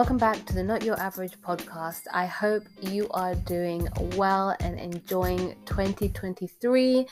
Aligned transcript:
Welcome 0.00 0.16
back 0.16 0.46
to 0.46 0.54
the 0.54 0.62
Not 0.62 0.82
Your 0.82 0.98
Average 0.98 1.38
podcast. 1.42 2.04
I 2.10 2.24
hope 2.24 2.62
you 2.80 3.06
are 3.10 3.34
doing 3.34 3.86
well 4.16 4.56
and 4.60 4.80
enjoying 4.80 5.54
2023. 5.66 7.06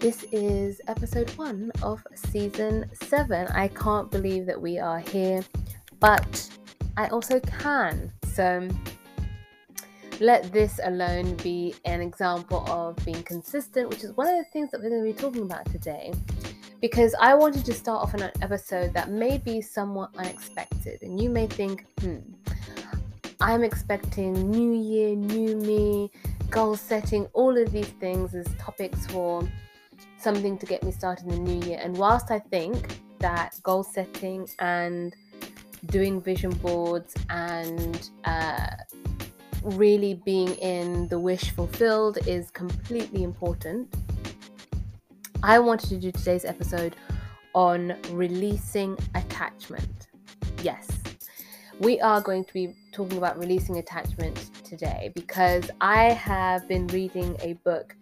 This 0.00 0.24
is 0.32 0.80
episode 0.88 1.30
one 1.36 1.70
of 1.84 2.04
season 2.16 2.90
seven. 3.04 3.46
I 3.46 3.68
can't 3.68 4.10
believe 4.10 4.44
that 4.46 4.60
we 4.60 4.76
are 4.76 4.98
here, 4.98 5.44
but 6.00 6.50
I 6.96 7.06
also 7.10 7.38
can. 7.38 8.12
So 8.32 8.68
let 10.18 10.52
this 10.52 10.80
alone 10.82 11.36
be 11.36 11.76
an 11.84 12.00
example 12.00 12.68
of 12.68 12.96
being 13.04 13.22
consistent, 13.22 13.88
which 13.88 14.02
is 14.02 14.16
one 14.16 14.26
of 14.26 14.36
the 14.36 14.50
things 14.52 14.72
that 14.72 14.82
we're 14.82 14.90
going 14.90 15.06
to 15.06 15.14
be 15.14 15.16
talking 15.16 15.42
about 15.42 15.64
today 15.66 16.12
because 16.80 17.14
I 17.20 17.34
wanted 17.34 17.64
to 17.66 17.74
start 17.74 18.02
off 18.02 18.14
an 18.14 18.30
episode 18.40 18.94
that 18.94 19.10
may 19.10 19.38
be 19.38 19.60
somewhat 19.60 20.10
unexpected. 20.16 21.02
And 21.02 21.20
you 21.20 21.28
may 21.28 21.46
think, 21.46 21.84
hmm, 22.00 22.18
I'm 23.40 23.62
expecting 23.62 24.50
new 24.50 24.72
year, 24.72 25.14
new 25.14 25.56
me, 25.56 26.10
goal 26.48 26.76
setting, 26.76 27.26
all 27.32 27.56
of 27.56 27.70
these 27.70 27.88
things 28.00 28.34
as 28.34 28.46
topics 28.58 29.06
for 29.06 29.46
something 30.18 30.58
to 30.58 30.66
get 30.66 30.82
me 30.82 30.90
started 30.90 31.26
in 31.26 31.44
the 31.44 31.52
new 31.52 31.66
year. 31.66 31.80
And 31.82 31.96
whilst 31.96 32.30
I 32.30 32.38
think 32.38 32.98
that 33.18 33.58
goal 33.62 33.82
setting 33.82 34.48
and 34.58 35.14
doing 35.86 36.20
vision 36.20 36.50
boards 36.50 37.14
and 37.28 38.10
uh, 38.24 38.68
really 39.62 40.14
being 40.24 40.54
in 40.56 41.08
the 41.08 41.18
wish 41.18 41.50
fulfilled 41.50 42.18
is 42.26 42.50
completely 42.50 43.22
important 43.22 43.94
I 45.42 45.58
wanted 45.58 45.88
to 45.88 45.96
do 45.96 46.12
today's 46.12 46.44
episode 46.44 46.96
on 47.54 47.96
releasing 48.10 48.98
attachment. 49.14 50.08
Yes, 50.62 50.86
we 51.78 51.98
are 52.00 52.20
going 52.20 52.44
to 52.44 52.52
be 52.52 52.74
talking 52.92 53.16
about 53.16 53.38
releasing 53.38 53.78
attachment 53.78 54.50
today 54.64 55.10
because 55.14 55.70
I 55.80 56.12
have 56.12 56.68
been 56.68 56.86
reading 56.88 57.38
a 57.40 57.54
book 57.64 57.96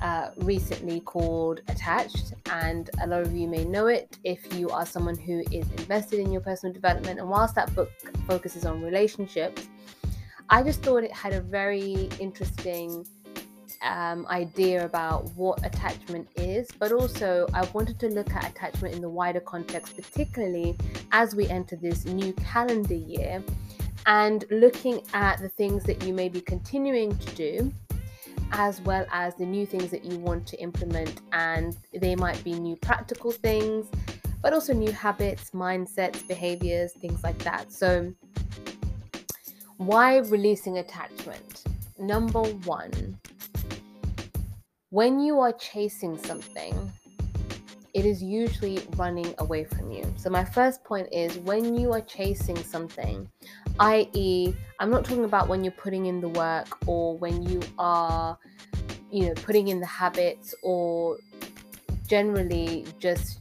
uh, 0.00 0.30
recently 0.36 1.00
called 1.00 1.60
Attached, 1.66 2.34
and 2.52 2.88
a 3.02 3.06
lot 3.08 3.22
of 3.22 3.34
you 3.34 3.48
may 3.48 3.64
know 3.64 3.88
it 3.88 4.18
if 4.22 4.54
you 4.54 4.70
are 4.70 4.86
someone 4.86 5.16
who 5.16 5.40
is 5.50 5.68
invested 5.72 6.20
in 6.20 6.30
your 6.30 6.40
personal 6.40 6.72
development. 6.72 7.18
And 7.18 7.28
whilst 7.28 7.56
that 7.56 7.74
book 7.74 7.90
focuses 8.28 8.64
on 8.64 8.80
relationships, 8.80 9.68
I 10.48 10.62
just 10.62 10.82
thought 10.82 11.02
it 11.02 11.12
had 11.12 11.32
a 11.32 11.40
very 11.40 12.08
interesting 12.20 13.04
um, 13.82 14.26
idea 14.28 14.84
about 14.84 15.30
what 15.36 15.64
attachment 15.64 16.28
is, 16.36 16.68
but 16.78 16.92
also 16.92 17.46
I 17.54 17.66
wanted 17.72 17.98
to 18.00 18.08
look 18.08 18.32
at 18.34 18.50
attachment 18.50 18.94
in 18.94 19.00
the 19.00 19.08
wider 19.08 19.40
context, 19.40 19.96
particularly 19.96 20.76
as 21.12 21.34
we 21.34 21.48
enter 21.48 21.76
this 21.76 22.04
new 22.04 22.32
calendar 22.34 22.94
year 22.94 23.42
and 24.06 24.44
looking 24.50 25.02
at 25.12 25.40
the 25.40 25.48
things 25.48 25.84
that 25.84 26.04
you 26.04 26.12
may 26.12 26.28
be 26.28 26.40
continuing 26.40 27.16
to 27.18 27.34
do 27.34 27.72
as 28.52 28.80
well 28.80 29.06
as 29.12 29.34
the 29.36 29.46
new 29.46 29.64
things 29.64 29.90
that 29.90 30.04
you 30.04 30.18
want 30.18 30.46
to 30.48 30.60
implement. 30.60 31.20
And 31.32 31.76
they 31.94 32.16
might 32.16 32.42
be 32.42 32.54
new 32.54 32.76
practical 32.76 33.30
things, 33.30 33.86
but 34.42 34.52
also 34.52 34.72
new 34.72 34.92
habits, 34.92 35.50
mindsets, 35.50 36.26
behaviors, 36.26 36.92
things 36.92 37.22
like 37.22 37.38
that. 37.40 37.72
So, 37.72 38.12
why 39.76 40.18
releasing 40.18 40.78
attachment? 40.78 41.64
Number 41.98 42.42
one, 42.42 43.19
when 44.90 45.20
you 45.20 45.38
are 45.38 45.52
chasing 45.52 46.18
something, 46.18 46.92
it 47.94 48.04
is 48.04 48.22
usually 48.22 48.80
running 48.96 49.34
away 49.38 49.64
from 49.64 49.90
you. 49.90 50.04
So, 50.16 50.30
my 50.30 50.44
first 50.44 50.84
point 50.84 51.08
is 51.12 51.38
when 51.38 51.76
you 51.76 51.92
are 51.92 52.00
chasing 52.00 52.56
something, 52.56 53.28
i.e., 53.78 54.54
I'm 54.78 54.90
not 54.90 55.04
talking 55.04 55.24
about 55.24 55.48
when 55.48 55.64
you're 55.64 55.72
putting 55.72 56.06
in 56.06 56.20
the 56.20 56.28
work 56.28 56.86
or 56.86 57.16
when 57.18 57.42
you 57.42 57.60
are, 57.78 58.38
you 59.10 59.26
know, 59.26 59.34
putting 59.34 59.68
in 59.68 59.80
the 59.80 59.86
habits 59.86 60.54
or 60.62 61.18
generally 62.06 62.84
just 62.98 63.40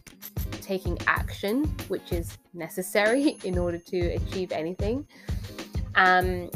taking 0.62 0.98
action, 1.08 1.66
which 1.88 2.12
is 2.12 2.38
necessary 2.54 3.38
in 3.44 3.58
order 3.58 3.78
to 3.78 4.00
achieve 4.14 4.52
anything. 4.52 5.06
Um, 5.96 6.50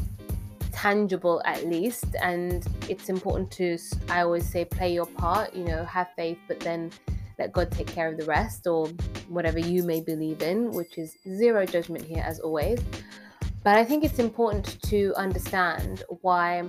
tangible 0.83 1.41
at 1.45 1.65
least 1.65 2.07
and 2.21 2.67
it's 2.89 3.07
important 3.07 3.49
to 3.49 3.77
i 4.09 4.19
always 4.19 4.45
say 4.45 4.65
play 4.65 4.93
your 4.93 5.05
part 5.05 5.53
you 5.53 5.63
know 5.63 5.85
have 5.85 6.09
faith 6.17 6.37
but 6.49 6.59
then 6.59 6.91
let 7.39 7.53
god 7.53 7.71
take 7.71 7.87
care 7.87 8.09
of 8.11 8.17
the 8.17 8.25
rest 8.25 8.67
or 8.67 8.89
whatever 9.29 9.59
you 9.59 9.81
may 9.83 10.01
believe 10.01 10.41
in 10.41 10.71
which 10.71 10.97
is 10.97 11.15
zero 11.37 11.65
judgment 11.65 12.03
here 12.03 12.23
as 12.27 12.41
always. 12.41 12.79
But 13.63 13.77
i 13.77 13.85
think 13.85 14.03
it's 14.03 14.19
important 14.19 14.65
to 14.91 15.13
understand 15.15 16.03
why 16.19 16.63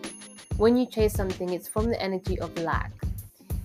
when 0.59 0.77
you 0.77 0.87
chase 0.87 1.13
something 1.13 1.49
it's 1.53 1.67
from 1.67 1.87
the 1.91 2.01
energy 2.01 2.39
of 2.39 2.57
lack. 2.59 2.93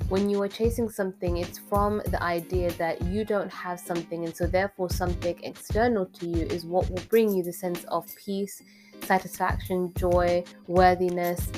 When 0.09 0.27
you 0.27 0.41
are 0.41 0.47
chasing 0.47 0.89
something, 0.89 1.37
it's 1.37 1.59
from 1.59 2.01
the 2.07 2.19
idea 2.23 2.71
that 2.83 2.99
you 3.03 3.23
don't 3.23 3.51
have 3.51 3.79
something, 3.79 4.25
and 4.25 4.35
so 4.35 4.47
therefore 4.47 4.89
something 4.89 5.37
external 5.43 6.07
to 6.17 6.25
you 6.25 6.47
is 6.47 6.65
what 6.65 6.89
will 6.89 7.03
bring 7.09 7.31
you 7.31 7.43
the 7.43 7.53
sense 7.53 7.83
of 7.83 8.07
peace, 8.25 8.59
satisfaction, 9.03 9.93
joy, 9.95 10.43
worthiness, 10.67 11.49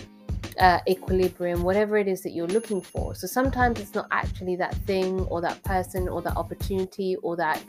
uh, 0.59 0.79
equilibrium, 0.87 1.63
whatever 1.63 1.97
it 1.97 2.07
is 2.07 2.21
that 2.21 2.31
you're 2.31 2.47
looking 2.47 2.81
for. 2.81 3.15
So 3.15 3.27
sometimes 3.27 3.79
it's 3.79 3.95
not 3.95 4.07
actually 4.11 4.55
that 4.57 4.75
thing 4.85 5.21
or 5.21 5.41
that 5.41 5.61
person 5.63 6.07
or 6.07 6.21
that 6.21 6.35
opportunity 6.37 7.15
or 7.17 7.35
that 7.37 7.63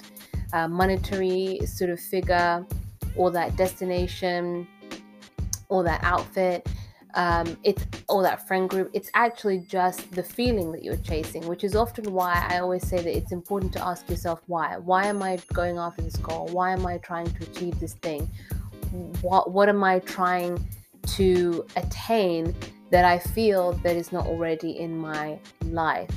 uh, 0.53 0.69
monetary 0.69 1.61
sort 1.65 1.91
of 1.91 2.01
figure 2.01 2.67
or 3.17 3.31
that 3.31 3.57
destination 3.57 4.67
or 5.69 5.83
that 5.85 6.03
outfit. 6.03 6.69
Um, 7.15 7.59
it's 7.63 7.85
or 8.09 8.23
that 8.23 8.49
friend 8.49 8.71
group. 8.71 8.91
It's 8.95 9.11
actually 9.13 9.59
just 9.69 10.11
the 10.13 10.23
feeling 10.23 10.73
that 10.73 10.83
you're 10.83 10.97
chasing, 10.97 11.47
which 11.47 11.63
is 11.63 11.77
often 11.77 12.11
why 12.11 12.47
I 12.49 12.61
always 12.61 12.87
say 12.89 13.03
that 13.03 13.15
it's 13.15 13.33
important 13.33 13.71
to 13.75 13.85
ask 13.85 14.09
yourself 14.09 14.41
why. 14.47 14.79
Why 14.79 15.05
am 15.07 15.23
I 15.23 15.39
going 15.53 15.77
after 15.77 16.01
this 16.01 16.17
goal? 16.17 16.49
Why 16.53 16.73
am 16.73 16.87
I 16.87 16.97
trying 16.99 17.31
to 17.31 17.43
achieve 17.43 17.79
this 17.81 17.93
thing? 17.95 18.31
What 19.21 19.53
what 19.53 19.69
am 19.69 19.83
I 19.83 20.01
trying 20.01 20.65
to 21.17 21.67
attain 21.77 22.55
that 22.91 23.05
I 23.05 23.19
feel 23.19 23.73
that 23.85 23.97
is 23.97 24.13
not 24.13 24.27
already 24.27 24.79
in 24.79 24.99
my 24.99 25.39
life. 25.65 26.11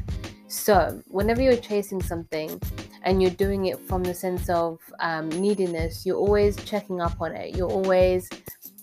So, 0.47 1.01
whenever 1.07 1.41
you're 1.41 1.57
chasing 1.57 2.01
something 2.01 2.61
and 3.03 3.21
you're 3.21 3.31
doing 3.31 3.67
it 3.67 3.79
from 3.79 4.03
the 4.03 4.13
sense 4.13 4.49
of 4.49 4.79
um, 4.99 5.29
neediness, 5.29 6.05
you're 6.05 6.17
always 6.17 6.55
checking 6.57 7.01
up 7.01 7.19
on 7.19 7.33
it. 7.33 7.55
You're 7.55 7.71
always 7.71 8.29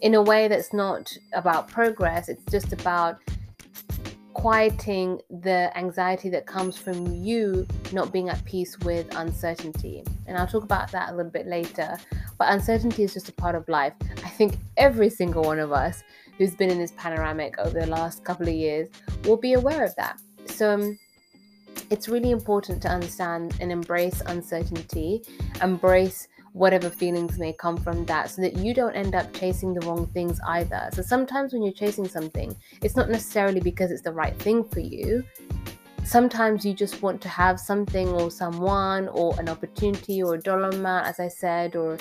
in 0.01 0.15
a 0.15 0.23
way 0.23 0.49
that's 0.49 0.73
not 0.73 1.13
about 1.35 1.69
progress, 1.69 2.29
it's 2.29 2.45
just 2.51 2.73
about 2.73 3.19
quieting 4.43 5.21
the 5.31 5.71
anxiety 5.79 6.29
that 6.29 6.47
comes 6.47 6.77
from 6.77 7.07
you 7.15 7.65
not 7.93 8.13
being 8.13 8.29
at 8.29 8.45
peace 8.45 8.77
with 8.81 9.07
uncertainty. 9.15 10.03
And 10.27 10.37
I'll 10.37 10.49
talk 10.49 10.65
about 10.65 10.91
that 10.91 11.11
a 11.11 11.15
little 11.15 11.31
bit 11.31 11.47
later. 11.47 11.97
But 12.39 12.53
uncertainty 12.53 13.05
is 13.05 13.15
just 13.15 13.29
a 13.29 13.33
part 13.33 13.55
of 13.55 13.69
life. 13.69 13.93
I 14.25 14.29
think 14.29 14.57
every 14.77 15.11
single 15.11 15.45
one 15.45 15.61
of 15.61 15.71
us 15.71 16.03
who's 16.39 16.57
been 16.57 16.71
in 16.71 16.79
this 16.81 16.93
panoramic 16.97 17.57
over 17.61 17.79
the 17.79 17.87
last 17.87 18.25
couple 18.25 18.49
of 18.49 18.55
years 18.55 18.89
will 19.27 19.37
be 19.37 19.53
aware 19.53 19.85
of 19.85 19.95
that. 19.95 20.21
So 20.47 20.73
um, 20.73 20.99
it's 21.91 22.09
really 22.09 22.33
important 22.33 22.83
to 22.83 22.89
understand 22.89 23.57
and 23.61 23.71
embrace 23.71 24.23
uncertainty, 24.27 25.23
embrace 25.63 26.27
whatever 26.53 26.91
feelings 26.91 27.39
may 27.39 27.53
come 27.53 27.77
from 27.77 28.05
that 28.05 28.31
so 28.31 28.43
that 28.43 28.57
you 28.57 28.75
don't 28.75 28.95
end 28.95 29.15
up 29.15 29.33
chasing 29.33 29.73
the 29.73 29.87
wrong 29.87 30.07
things 30.09 30.39
either. 30.49 30.89
So 30.93 31.03
sometimes 31.03 31.53
when 31.53 31.63
you're 31.63 31.73
chasing 31.73 32.07
something, 32.07 32.55
it's 32.83 32.97
not 32.97 33.09
necessarily 33.09 33.61
because 33.61 33.91
it's 33.91 34.03
the 34.03 34.13
right 34.13 34.37
thing 34.39 34.65
for 34.65 34.81
you. 34.81 35.25
Sometimes 36.05 36.65
you 36.67 36.75
just 36.75 37.01
want 37.01 37.21
to 37.23 37.29
have 37.29 37.59
something 37.59 38.09
or 38.09 38.31
someone 38.31 39.09
or 39.09 39.39
an 39.39 39.49
opportunity 39.49 40.23
or 40.23 40.35
a 40.35 40.41
dollar 40.41 40.71
amount, 40.71 41.07
as 41.07 41.21
I 41.21 41.29
said, 41.29 41.77
or 41.77 41.97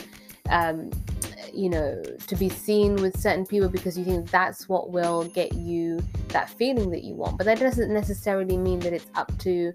um, 0.50 0.90
you 1.54 1.70
know, 1.70 2.02
to 2.28 2.36
be 2.36 2.50
seen 2.50 2.96
with 2.96 3.20
certain 3.20 3.46
people 3.46 3.70
because 3.70 3.98
you 3.98 4.06
think 4.06 4.30
that's 4.30 4.70
what 4.70 4.92
will 4.92 5.26
get 5.26 5.54
you 5.54 6.02
that 6.30 6.50
feeling 6.50 6.90
that 6.92 7.04
you 7.04 7.14
want. 7.14 7.38
But 7.38 7.46
that 7.46 7.60
doesn't 7.60 7.92
necessarily 7.92 8.58
mean 8.58 8.80
that 8.80 8.94
it's 8.94 9.08
up 9.16 9.36
to 9.40 9.74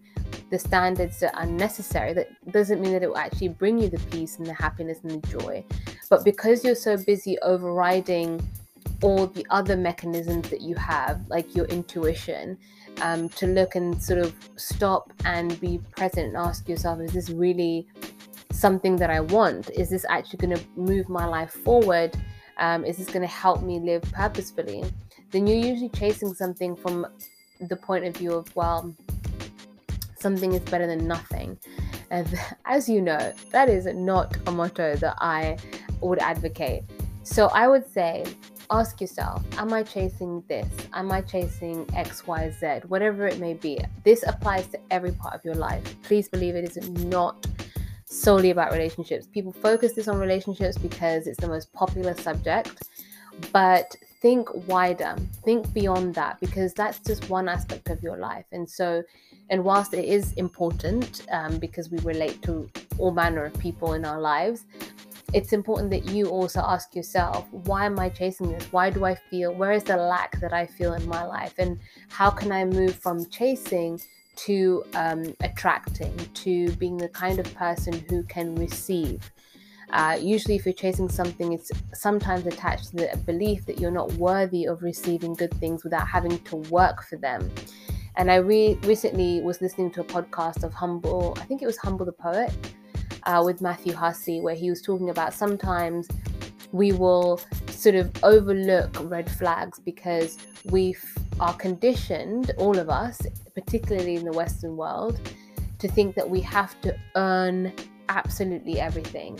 the 0.50 0.58
standards 0.58 1.20
that 1.20 1.36
are 1.36 1.46
necessary. 1.46 2.12
That 2.12 2.28
doesn't 2.52 2.80
mean 2.80 2.92
that 2.92 3.02
it 3.02 3.08
will 3.08 3.18
actually 3.18 3.48
bring 3.48 3.78
you 3.78 3.88
the 3.88 3.98
peace 4.10 4.38
and 4.38 4.46
the 4.46 4.54
happiness 4.54 4.98
and 5.02 5.22
the 5.22 5.38
joy. 5.38 5.64
But 6.08 6.24
because 6.24 6.64
you're 6.64 6.74
so 6.74 6.96
busy 6.96 7.38
overriding 7.40 8.46
all 9.02 9.26
the 9.26 9.46
other 9.50 9.76
mechanisms 9.76 10.48
that 10.50 10.60
you 10.60 10.74
have, 10.76 11.20
like 11.28 11.54
your 11.54 11.66
intuition, 11.66 12.56
um, 13.02 13.28
to 13.30 13.46
look 13.46 13.74
and 13.74 14.00
sort 14.02 14.20
of 14.20 14.34
stop 14.56 15.12
and 15.24 15.60
be 15.60 15.78
present 15.96 16.28
and 16.28 16.36
ask 16.36 16.68
yourself, 16.68 17.00
is 17.00 17.12
this 17.12 17.30
really 17.30 17.86
something 18.52 18.96
that 18.96 19.10
I 19.10 19.20
want? 19.20 19.70
Is 19.70 19.90
this 19.90 20.06
actually 20.08 20.38
going 20.38 20.56
to 20.56 20.64
move 20.76 21.08
my 21.08 21.26
life 21.26 21.52
forward? 21.52 22.16
Um, 22.58 22.84
is 22.84 22.96
this 22.96 23.08
going 23.08 23.20
to 23.20 23.26
help 23.26 23.62
me 23.62 23.80
live 23.80 24.02
purposefully? 24.12 24.84
Then 25.30 25.46
you're 25.46 25.58
usually 25.58 25.90
chasing 25.90 26.32
something 26.32 26.74
from 26.74 27.06
the 27.60 27.76
point 27.76 28.04
of 28.06 28.16
view 28.16 28.32
of, 28.32 28.54
well, 28.56 28.94
something 30.18 30.52
is 30.52 30.60
better 30.62 30.86
than 30.86 31.06
nothing. 31.06 31.58
And 32.10 32.26
as 32.64 32.88
you 32.88 33.00
know, 33.00 33.32
that 33.52 33.68
is 33.68 33.86
not 33.86 34.36
a 34.46 34.52
motto 34.52 34.96
that 34.96 35.16
I 35.18 35.58
would 36.00 36.18
advocate. 36.18 36.84
So 37.22 37.46
I 37.48 37.68
would 37.68 37.86
say, 37.86 38.24
ask 38.70 39.00
yourself, 39.00 39.44
am 39.58 39.72
I 39.72 39.82
chasing 39.82 40.42
this? 40.48 40.68
Am 40.92 41.10
I 41.10 41.20
chasing 41.20 41.88
X, 41.94 42.26
Y, 42.26 42.50
Z? 42.50 42.80
Whatever 42.88 43.26
it 43.26 43.38
may 43.38 43.54
be. 43.54 43.78
This 44.04 44.24
applies 44.26 44.66
to 44.68 44.78
every 44.90 45.12
part 45.12 45.34
of 45.34 45.44
your 45.44 45.54
life. 45.54 45.82
Please 46.02 46.28
believe 46.28 46.54
it 46.54 46.76
is 46.76 46.88
not 46.88 47.46
solely 48.06 48.50
about 48.50 48.72
relationships. 48.72 49.26
People 49.26 49.52
focus 49.52 49.92
this 49.92 50.08
on 50.08 50.18
relationships 50.18 50.78
because 50.78 51.26
it's 51.26 51.40
the 51.40 51.48
most 51.48 51.72
popular 51.72 52.14
subject, 52.14 52.82
but 53.52 53.94
think 54.22 54.48
wider, 54.66 55.16
think 55.44 55.72
beyond 55.72 56.14
that 56.14 56.40
because 56.40 56.72
that's 56.72 56.98
just 57.00 57.28
one 57.28 57.48
aspect 57.48 57.90
of 57.90 58.02
your 58.02 58.16
life. 58.16 58.46
And 58.52 58.68
so, 58.68 59.02
and 59.50 59.64
whilst 59.64 59.94
it 59.94 60.04
is 60.04 60.32
important 60.34 61.26
um, 61.30 61.58
because 61.58 61.90
we 61.90 61.98
relate 61.98 62.42
to 62.42 62.68
all 62.98 63.12
manner 63.12 63.44
of 63.44 63.58
people 63.58 63.94
in 63.94 64.04
our 64.04 64.20
lives, 64.20 64.64
it's 65.32 65.52
important 65.52 65.90
that 65.90 66.06
you 66.06 66.28
also 66.28 66.60
ask 66.60 66.94
yourself, 66.94 67.46
why 67.50 67.84
am 67.86 67.98
I 67.98 68.08
chasing 68.08 68.50
this? 68.50 68.72
Why 68.72 68.90
do 68.90 69.04
I 69.04 69.14
feel, 69.14 69.52
where 69.52 69.72
is 69.72 69.84
the 69.84 69.96
lack 69.96 70.40
that 70.40 70.52
I 70.52 70.66
feel 70.66 70.94
in 70.94 71.06
my 71.08 71.24
life? 71.24 71.54
And 71.58 71.78
how 72.08 72.30
can 72.30 72.52
I 72.52 72.64
move 72.64 72.94
from 72.94 73.28
chasing 73.28 74.00
to 74.36 74.84
um, 74.94 75.34
attracting, 75.40 76.14
to 76.34 76.70
being 76.72 76.96
the 76.96 77.08
kind 77.08 77.38
of 77.38 77.54
person 77.54 78.04
who 78.08 78.22
can 78.24 78.54
receive? 78.54 79.30
Uh, 79.92 80.18
usually, 80.20 80.56
if 80.56 80.64
you're 80.64 80.72
chasing 80.72 81.08
something, 81.08 81.52
it's 81.52 81.70
sometimes 81.94 82.44
attached 82.46 82.90
to 82.90 82.96
the 82.96 83.16
belief 83.24 83.64
that 83.66 83.78
you're 83.78 83.90
not 83.90 84.12
worthy 84.14 84.64
of 84.64 84.82
receiving 84.82 85.32
good 85.34 85.54
things 85.54 85.84
without 85.84 86.08
having 86.08 86.38
to 86.40 86.56
work 86.56 87.04
for 87.04 87.16
them. 87.16 87.50
And 88.16 88.30
I 88.30 88.36
re- 88.36 88.78
recently 88.82 89.40
was 89.42 89.60
listening 89.60 89.90
to 89.92 90.00
a 90.00 90.04
podcast 90.04 90.64
of 90.64 90.72
Humble, 90.72 91.36
I 91.38 91.44
think 91.44 91.62
it 91.62 91.66
was 91.66 91.76
Humble 91.76 92.06
the 92.06 92.12
Poet, 92.12 92.50
uh, 93.24 93.42
with 93.44 93.60
Matthew 93.60 93.92
Hussey, 93.92 94.40
where 94.40 94.54
he 94.54 94.70
was 94.70 94.80
talking 94.80 95.10
about 95.10 95.34
sometimes 95.34 96.08
we 96.72 96.92
will 96.92 97.40
sort 97.68 97.94
of 97.94 98.10
overlook 98.22 98.96
red 99.10 99.30
flags 99.30 99.78
because 99.78 100.38
we 100.66 100.94
f- 100.94 101.18
are 101.40 101.54
conditioned, 101.54 102.52
all 102.58 102.78
of 102.78 102.88
us, 102.88 103.20
particularly 103.54 104.16
in 104.16 104.24
the 104.24 104.32
Western 104.32 104.76
world, 104.76 105.20
to 105.78 105.88
think 105.88 106.14
that 106.14 106.28
we 106.28 106.40
have 106.40 106.80
to 106.80 106.96
earn 107.16 107.72
absolutely 108.08 108.80
everything 108.80 109.38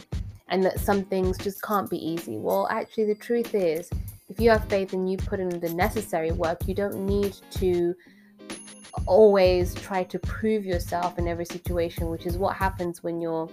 and 0.48 0.62
that 0.64 0.78
some 0.78 1.04
things 1.04 1.38
just 1.38 1.62
can't 1.62 1.88
be 1.90 1.96
easy. 1.96 2.36
Well, 2.36 2.68
actually, 2.70 3.06
the 3.06 3.14
truth 3.14 3.54
is, 3.54 3.90
if 4.28 4.38
you 4.38 4.50
have 4.50 4.68
faith 4.68 4.92
and 4.92 5.10
you 5.10 5.16
put 5.16 5.40
in 5.40 5.48
the 5.48 5.70
necessary 5.70 6.32
work, 6.32 6.68
you 6.68 6.74
don't 6.74 7.06
need 7.06 7.34
to 7.52 7.94
always 9.06 9.74
try 9.74 10.04
to 10.04 10.18
prove 10.18 10.64
yourself 10.64 11.18
in 11.18 11.28
every 11.28 11.44
situation, 11.44 12.08
which 12.08 12.26
is 12.26 12.36
what 12.36 12.56
happens 12.56 13.02
when 13.02 13.20
you're 13.20 13.48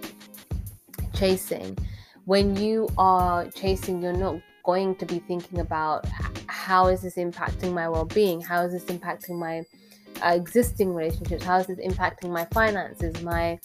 chasing. 1.14 1.76
When 2.24 2.56
you 2.56 2.88
are 2.96 3.46
chasing, 3.50 4.02
you're 4.02 4.12
not 4.12 4.40
going 4.64 4.96
to 4.96 5.06
be 5.06 5.18
thinking 5.18 5.60
about 5.60 6.06
how 6.46 6.86
is 6.86 7.02
this 7.02 7.16
impacting 7.16 7.72
my 7.72 7.88
well-being? 7.88 8.40
How 8.40 8.64
is 8.64 8.72
this 8.72 8.84
impacting 8.84 9.38
my 9.38 9.62
uh, 10.24 10.34
existing 10.34 10.94
relationships? 10.94 11.44
How 11.44 11.58
is 11.58 11.66
this 11.66 11.78
impacting 11.78 12.30
my 12.30 12.46
finances? 12.46 13.22
My 13.22 13.58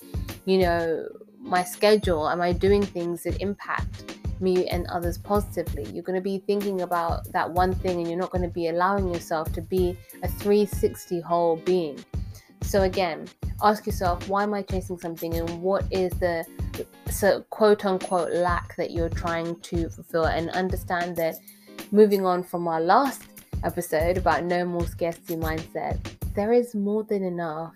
you 0.46 0.60
know 0.60 1.08
my 1.40 1.64
schedule? 1.64 2.28
Am 2.30 2.42
i 2.42 2.52
doing 2.52 2.84
things 2.84 3.24
that 3.24 3.42
impact 3.42 4.19
me 4.41 4.68
and 4.68 4.88
others 4.88 5.18
positively. 5.18 5.83
You're 5.91 6.03
going 6.03 6.18
to 6.18 6.21
be 6.21 6.39
thinking 6.39 6.81
about 6.81 7.31
that 7.31 7.50
one 7.50 7.74
thing 7.74 8.00
and 8.00 8.07
you're 8.07 8.19
not 8.19 8.31
going 8.31 8.44
to 8.44 8.53
be 8.53 8.68
allowing 8.68 9.13
yourself 9.13 9.51
to 9.53 9.62
be 9.62 9.97
a 10.24 10.27
360 10.27 11.21
whole 11.21 11.57
being. 11.57 12.03
So 12.62 12.83
again 12.83 13.27
ask 13.62 13.86
yourself 13.86 14.30
why 14.30 14.44
am 14.44 14.53
i 14.53 14.62
chasing 14.62 14.97
something 14.97 15.33
and 15.36 15.62
what 15.62 15.83
is 15.91 16.13
the 16.19 16.45
so 17.09 17.41
quote 17.50 17.83
unquote 17.83 18.31
lack 18.31 18.75
that 18.77 18.91
you're 18.91 19.09
trying 19.09 19.59
to 19.62 19.89
fulfill? 19.89 20.25
And 20.25 20.50
understand 20.51 21.15
that 21.18 21.35
moving 21.92 22.25
on 22.25 22.44
from 22.44 22.68
our 22.68 22.81
last 22.81 23.24
episode 23.63 24.18
about 24.18 24.44
no 24.44 24.63
more 24.65 24.85
scarcity 24.85 25.35
mindset 25.35 25.97
there 26.35 26.53
is 26.53 26.75
more 26.75 27.03
than 27.03 27.24
enough 27.24 27.74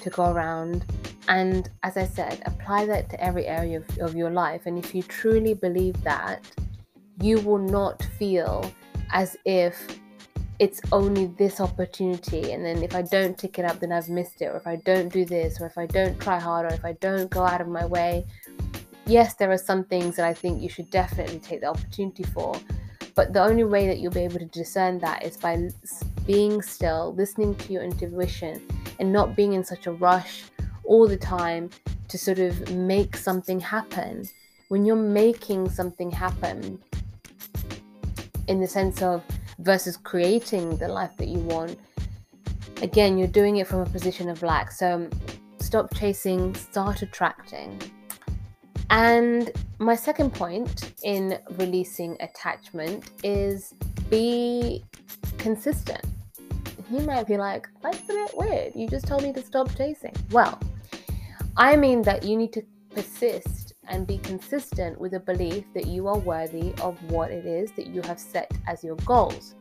to 0.00 0.10
go 0.10 0.30
around 0.30 0.84
and 1.28 1.70
as 1.82 1.96
i 1.96 2.04
said 2.04 2.42
apply 2.46 2.86
that 2.86 3.08
to 3.10 3.20
every 3.22 3.46
area 3.46 3.78
of, 3.78 3.98
of 3.98 4.14
your 4.14 4.30
life. 4.30 4.62
And 4.66 4.78
if 4.78 4.94
you 4.94 5.02
truly 5.02 5.54
believe 5.54 6.00
that 6.02 6.44
you 7.20 7.40
will 7.40 7.58
not 7.58 8.02
feel 8.18 8.70
as 9.12 9.36
if 9.44 9.98
it's 10.58 10.80
only 10.90 11.26
this 11.38 11.60
opportunity. 11.60 12.52
And 12.52 12.64
then 12.64 12.82
if 12.82 12.94
i 12.94 13.02
don't 13.02 13.36
tick 13.36 13.58
it 13.58 13.64
up 13.64 13.80
then 13.80 13.92
i've 13.92 14.08
missed 14.08 14.40
it. 14.40 14.46
Or 14.46 14.56
if 14.56 14.66
i 14.66 14.76
don't 14.76 15.12
do 15.12 15.24
this 15.24 15.60
or 15.60 15.66
if 15.66 15.78
i 15.78 15.86
don't 15.86 16.18
try 16.20 16.38
harder 16.38 16.68
or 16.68 16.74
if 16.74 16.84
i 16.84 16.92
don't 16.94 17.30
go 17.30 17.42
out 17.42 17.60
of 17.60 17.68
my 17.68 17.86
way 17.86 18.24
yes 19.06 19.34
there 19.34 19.52
are 19.52 19.58
some 19.58 19.84
things 19.84 20.16
that 20.16 20.26
i 20.26 20.34
think 20.34 20.60
you 20.60 20.68
should 20.68 20.90
definitely 20.90 21.38
take 21.38 21.60
the 21.60 21.66
opportunity 21.66 22.22
for. 22.22 22.54
But 23.14 23.32
the 23.32 23.42
only 23.42 23.64
way 23.64 23.86
that 23.86 23.98
you'll 23.98 24.12
be 24.12 24.20
able 24.20 24.38
to 24.40 24.44
discern 24.44 24.98
that 24.98 25.24
is 25.24 25.38
by 25.38 25.70
being 26.26 26.60
still 26.60 27.14
listening 27.16 27.54
to 27.54 27.72
your 27.72 27.82
intuition 27.82 28.60
and 28.98 29.10
not 29.10 29.34
being 29.34 29.54
in 29.54 29.64
such 29.64 29.86
a 29.86 29.92
rush 29.92 30.44
all 30.86 31.06
the 31.08 31.16
time 31.16 31.70
to 32.08 32.18
sort 32.18 32.38
of 32.38 32.70
make 32.70 33.16
something 33.16 33.60
happen 33.60 34.28
when 34.68 34.84
you're 34.84 34.96
making 34.96 35.68
something 35.70 36.10
happen 36.10 36.82
in 38.48 38.60
the 38.60 38.66
sense 38.66 39.02
of 39.02 39.22
versus 39.60 39.96
creating 39.96 40.76
the 40.78 40.88
life 40.88 41.16
that 41.16 41.28
you 41.28 41.38
want, 41.38 41.78
again, 42.82 43.16
you're 43.16 43.28
doing 43.28 43.56
it 43.56 43.66
from 43.66 43.80
a 43.80 43.86
position 43.86 44.28
of 44.28 44.42
lack. 44.42 44.70
So 44.70 44.94
um, 44.94 45.10
stop 45.58 45.94
chasing, 45.94 46.54
start 46.54 47.02
attracting. 47.02 47.80
And 48.90 49.50
my 49.78 49.96
second 49.96 50.32
point 50.32 50.92
in 51.02 51.38
releasing 51.52 52.16
attachment 52.20 53.10
is 53.24 53.74
be 54.10 54.84
consistent. 55.38 56.04
You 56.90 57.00
might 57.00 57.26
be 57.26 57.36
like, 57.36 57.66
that's 57.82 57.98
a 58.04 58.12
bit 58.12 58.30
weird. 58.36 58.72
You 58.76 58.88
just 58.88 59.06
told 59.08 59.24
me 59.24 59.32
to 59.32 59.42
stop 59.42 59.74
chasing. 59.76 60.14
Well, 60.30 60.60
I 61.58 61.74
mean 61.74 62.02
that 62.02 62.22
you 62.22 62.36
need 62.36 62.52
to 62.52 62.62
persist 62.94 63.72
and 63.88 64.06
be 64.06 64.18
consistent 64.18 65.00
with 65.00 65.14
a 65.14 65.20
belief 65.20 65.64
that 65.72 65.86
you 65.86 66.06
are 66.06 66.18
worthy 66.18 66.74
of 66.82 67.02
what 67.10 67.30
it 67.30 67.46
is 67.46 67.72
that 67.72 67.86
you 67.86 68.02
have 68.02 68.20
set 68.20 68.50
as 68.66 68.84
your 68.84 68.96
goals. 68.96 69.54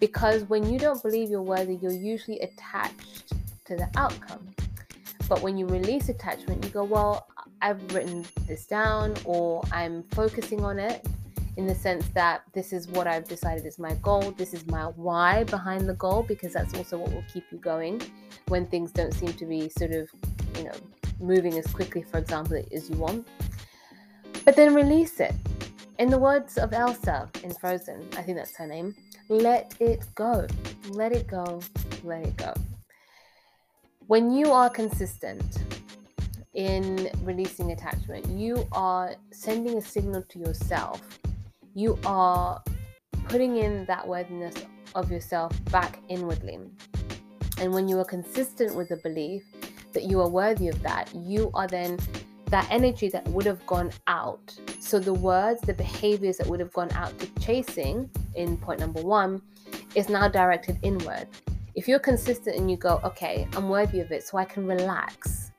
Because 0.00 0.42
when 0.44 0.68
you 0.68 0.76
don't 0.76 1.00
believe 1.02 1.30
you're 1.30 1.40
worthy, 1.40 1.76
you're 1.76 1.92
usually 1.92 2.40
attached 2.40 3.32
to 3.66 3.76
the 3.76 3.88
outcome. 3.96 4.48
But 5.28 5.40
when 5.40 5.56
you 5.56 5.66
release 5.66 6.08
attachment, 6.08 6.64
you 6.64 6.70
go, 6.70 6.82
Well, 6.82 7.28
I've 7.62 7.94
written 7.94 8.26
this 8.48 8.66
down, 8.66 9.14
or 9.24 9.62
I'm 9.70 10.02
focusing 10.10 10.64
on 10.64 10.80
it 10.80 11.06
in 11.56 11.66
the 11.66 11.74
sense 11.76 12.08
that 12.14 12.42
this 12.54 12.72
is 12.72 12.88
what 12.88 13.06
I've 13.06 13.28
decided 13.28 13.66
is 13.66 13.78
my 13.78 13.94
goal. 13.96 14.32
This 14.32 14.52
is 14.52 14.66
my 14.66 14.84
why 14.84 15.44
behind 15.44 15.88
the 15.88 15.94
goal, 15.94 16.24
because 16.24 16.54
that's 16.54 16.74
also 16.74 16.98
what 16.98 17.12
will 17.12 17.24
keep 17.32 17.44
you 17.52 17.58
going 17.58 18.02
when 18.48 18.66
things 18.66 18.90
don't 18.90 19.14
seem 19.14 19.32
to 19.34 19.44
be 19.44 19.68
sort 19.68 19.92
of, 19.92 20.08
you 20.56 20.64
know, 20.64 20.72
moving 21.20 21.58
as 21.58 21.66
quickly, 21.66 22.02
for 22.02 22.18
example, 22.18 22.62
as 22.72 22.90
you 22.90 22.96
want 22.96 23.26
but 24.44 24.56
then 24.56 24.74
release 24.74 25.20
it. 25.20 25.34
In 25.98 26.08
the 26.08 26.18
words 26.18 26.56
of 26.56 26.72
Elsa 26.72 27.28
in 27.44 27.52
Frozen, 27.54 28.08
I 28.16 28.22
think 28.22 28.38
that's 28.38 28.56
her 28.56 28.66
name, 28.66 28.94
let 29.28 29.74
it 29.80 30.04
go. 30.14 30.46
Let 30.88 31.12
it 31.12 31.26
go. 31.26 31.60
Let 32.02 32.26
it 32.26 32.36
go. 32.36 32.54
When 34.06 34.32
you 34.32 34.50
are 34.50 34.70
consistent 34.70 35.58
in 36.54 37.10
releasing 37.22 37.72
attachment, 37.72 38.26
you 38.26 38.66
are 38.72 39.14
sending 39.30 39.78
a 39.78 39.82
signal 39.82 40.22
to 40.30 40.38
yourself. 40.38 41.00
You 41.74 41.98
are 42.04 42.62
putting 43.28 43.58
in 43.58 43.84
that 43.86 44.08
worthiness 44.08 44.54
of 44.94 45.12
yourself 45.12 45.52
back 45.66 46.00
inwardly. 46.08 46.58
And 47.60 47.72
when 47.72 47.86
you 47.86 48.00
are 48.00 48.04
consistent 48.04 48.74
with 48.74 48.88
the 48.88 48.96
belief 48.96 49.44
that 49.92 50.04
you 50.04 50.20
are 50.20 50.28
worthy 50.28 50.68
of 50.68 50.82
that, 50.82 51.14
you 51.14 51.50
are 51.54 51.66
then 51.66 51.98
that 52.46 52.66
energy 52.70 53.08
that 53.08 53.26
would 53.28 53.46
have 53.46 53.64
gone 53.66 53.90
out. 54.06 54.58
So 54.80 54.98
the 54.98 55.14
words, 55.14 55.60
the 55.62 55.74
behaviors 55.74 56.36
that 56.38 56.46
would 56.48 56.60
have 56.60 56.72
gone 56.72 56.90
out 56.92 57.16
to 57.20 57.26
chasing 57.40 58.10
in 58.34 58.56
point 58.56 58.80
number 58.80 59.00
one 59.00 59.40
is 59.94 60.08
now 60.08 60.28
directed 60.28 60.78
inward. 60.82 61.28
If 61.74 61.86
you're 61.86 62.00
consistent 62.00 62.56
and 62.56 62.70
you 62.70 62.76
go, 62.76 63.00
okay, 63.04 63.46
I'm 63.54 63.68
worthy 63.68 64.00
of 64.00 64.10
it, 64.10 64.24
so 64.24 64.38
I 64.38 64.44
can 64.44 64.66
relax. 64.66 65.52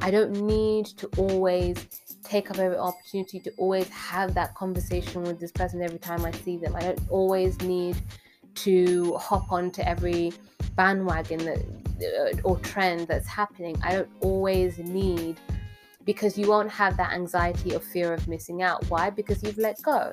I 0.00 0.10
don't 0.10 0.32
need 0.32 0.86
to 0.98 1.08
always 1.16 1.84
take 2.22 2.50
up 2.50 2.58
every 2.58 2.76
opportunity 2.76 3.40
to 3.40 3.52
always 3.56 3.88
have 3.88 4.34
that 4.34 4.54
conversation 4.54 5.22
with 5.22 5.40
this 5.40 5.52
person 5.52 5.82
every 5.82 5.98
time 5.98 6.24
I 6.24 6.30
see 6.30 6.56
them. 6.56 6.74
I 6.76 6.80
don't 6.80 7.00
always 7.08 7.60
need 7.62 7.96
to 8.56 9.14
hop 9.16 9.50
onto 9.50 9.82
every 9.82 10.32
bandwagon 10.76 11.44
that 11.46 11.64
uh, 12.02 12.40
or 12.44 12.58
trend 12.58 13.08
that's 13.08 13.26
happening. 13.26 13.76
I 13.82 13.92
don't 13.92 14.10
always 14.20 14.78
need 14.78 15.40
because 16.04 16.38
you 16.38 16.48
won't 16.48 16.70
have 16.70 16.96
that 16.98 17.12
anxiety 17.12 17.74
or 17.74 17.80
fear 17.80 18.12
of 18.12 18.28
missing 18.28 18.62
out. 18.62 18.88
Why? 18.90 19.10
Because 19.10 19.42
you've 19.42 19.58
let 19.58 19.80
go. 19.82 20.12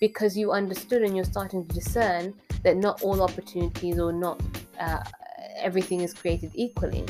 Because 0.00 0.36
you 0.36 0.52
understood 0.52 1.02
and 1.02 1.16
you're 1.16 1.24
starting 1.24 1.66
to 1.66 1.74
discern 1.74 2.34
that 2.64 2.76
not 2.76 3.02
all 3.02 3.22
opportunities 3.22 3.98
or 3.98 4.12
not 4.12 4.40
uh, 4.78 5.02
everything 5.56 6.00
is 6.00 6.12
created 6.12 6.50
equally. 6.54 7.06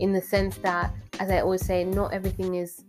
In 0.00 0.12
the 0.12 0.20
sense 0.20 0.56
that, 0.58 0.92
as 1.20 1.30
I 1.30 1.40
always 1.40 1.64
say, 1.64 1.84
not 1.84 2.12
everything 2.12 2.56
is 2.56 2.84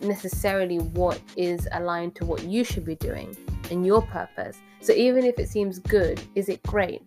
necessarily 0.00 0.78
what 0.78 1.20
is 1.36 1.66
aligned 1.72 2.14
to 2.16 2.24
what 2.24 2.44
you 2.44 2.62
should 2.64 2.84
be 2.84 2.96
doing. 2.96 3.36
and 3.70 3.86
your 3.86 4.02
purpose. 4.02 4.58
So 4.80 4.92
even 4.92 5.24
if 5.24 5.38
it 5.38 5.48
seems 5.48 5.78
good, 5.78 6.20
is 6.34 6.48
it 6.48 6.62
great? 6.64 7.02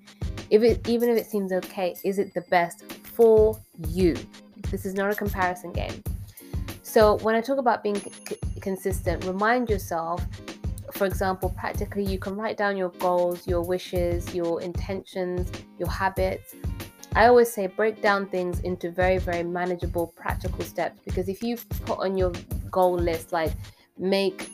If 0.50 0.64
it 0.64 0.88
even 0.88 1.10
if 1.10 1.18
it 1.18 1.26
seems 1.26 1.52
okay, 1.52 1.96
is 2.04 2.20
it 2.20 2.34
the 2.34 2.42
best 2.42 2.84
for 3.16 3.60
you? 3.90 4.16
This 4.72 4.86
is 4.86 4.94
not 4.94 5.12
a 5.12 5.16
comparison 5.16 5.72
game. 5.72 6.04
So 6.82 7.18
when 7.18 7.36
I 7.36 7.42
talk 7.42 7.58
about 7.58 7.84
being 7.84 7.96
c- 7.96 8.38
consistent, 8.62 9.26
remind 9.26 9.70
yourself 9.70 10.26
for 10.94 11.08
example, 11.08 11.50
practically 11.58 12.04
you 12.06 12.20
can 12.20 12.36
write 12.36 12.56
down 12.56 12.78
your 12.78 12.90
goals, 12.90 13.48
your 13.48 13.62
wishes, 13.62 14.34
your 14.34 14.62
intentions, 14.62 15.52
your 15.80 15.90
habits. 15.90 16.56
I 17.16 17.26
always 17.26 17.52
say 17.52 17.68
break 17.68 18.02
down 18.02 18.28
things 18.28 18.60
into 18.60 18.92
very, 18.92 19.18
very 19.18 19.44
manageable, 19.44 20.08
practical 20.16 20.64
steps 20.64 21.00
because 21.04 21.30
if 21.30 21.42
you 21.44 21.58
put 21.86 22.00
on 22.00 22.18
your 22.18 22.32
goal 22.72 22.96
list 22.96 23.32
like 23.32 23.52
make 23.98 24.50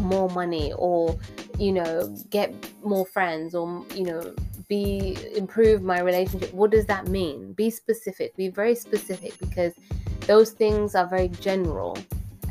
more 0.00 0.28
money 0.30 0.72
or 0.76 1.18
you 1.58 1.72
know 1.72 2.16
get 2.30 2.54
more 2.84 3.04
friends 3.06 3.54
or 3.54 3.84
you 3.94 4.04
know 4.04 4.34
be 4.68 5.16
improve 5.34 5.82
my 5.82 6.00
relationship 6.00 6.52
what 6.52 6.70
does 6.70 6.86
that 6.86 7.08
mean? 7.08 7.52
Be 7.54 7.70
specific 7.70 8.36
be 8.36 8.48
very 8.48 8.74
specific 8.74 9.38
because 9.38 9.72
those 10.26 10.50
things 10.50 10.94
are 10.94 11.06
very 11.06 11.28
general. 11.28 11.96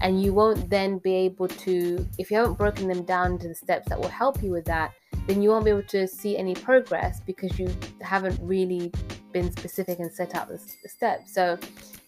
And 0.01 0.21
you 0.21 0.31
won't 0.33 0.69
then 0.69 0.99
be 0.99 1.13
able 1.13 1.47
to 1.47 2.07
if 2.17 2.29
you 2.31 2.37
haven't 2.37 2.57
broken 2.57 2.87
them 2.87 3.03
down 3.03 3.33
into 3.33 3.47
the 3.47 3.55
steps 3.55 3.87
that 3.89 3.99
will 3.99 4.09
help 4.09 4.43
you 4.43 4.51
with 4.51 4.65
that 4.65 4.93
then 5.27 5.41
you 5.41 5.49
won't 5.49 5.65
be 5.65 5.71
able 5.71 5.83
to 5.83 6.07
see 6.07 6.37
any 6.37 6.55
progress 6.55 7.19
because 7.19 7.59
you 7.59 7.69
haven't 8.01 8.39
really 8.41 8.91
been 9.33 9.51
specific 9.51 9.99
and 9.99 10.11
set 10.11 10.33
out 10.35 10.47
the 10.47 10.57
steps. 10.87 11.33
So 11.33 11.59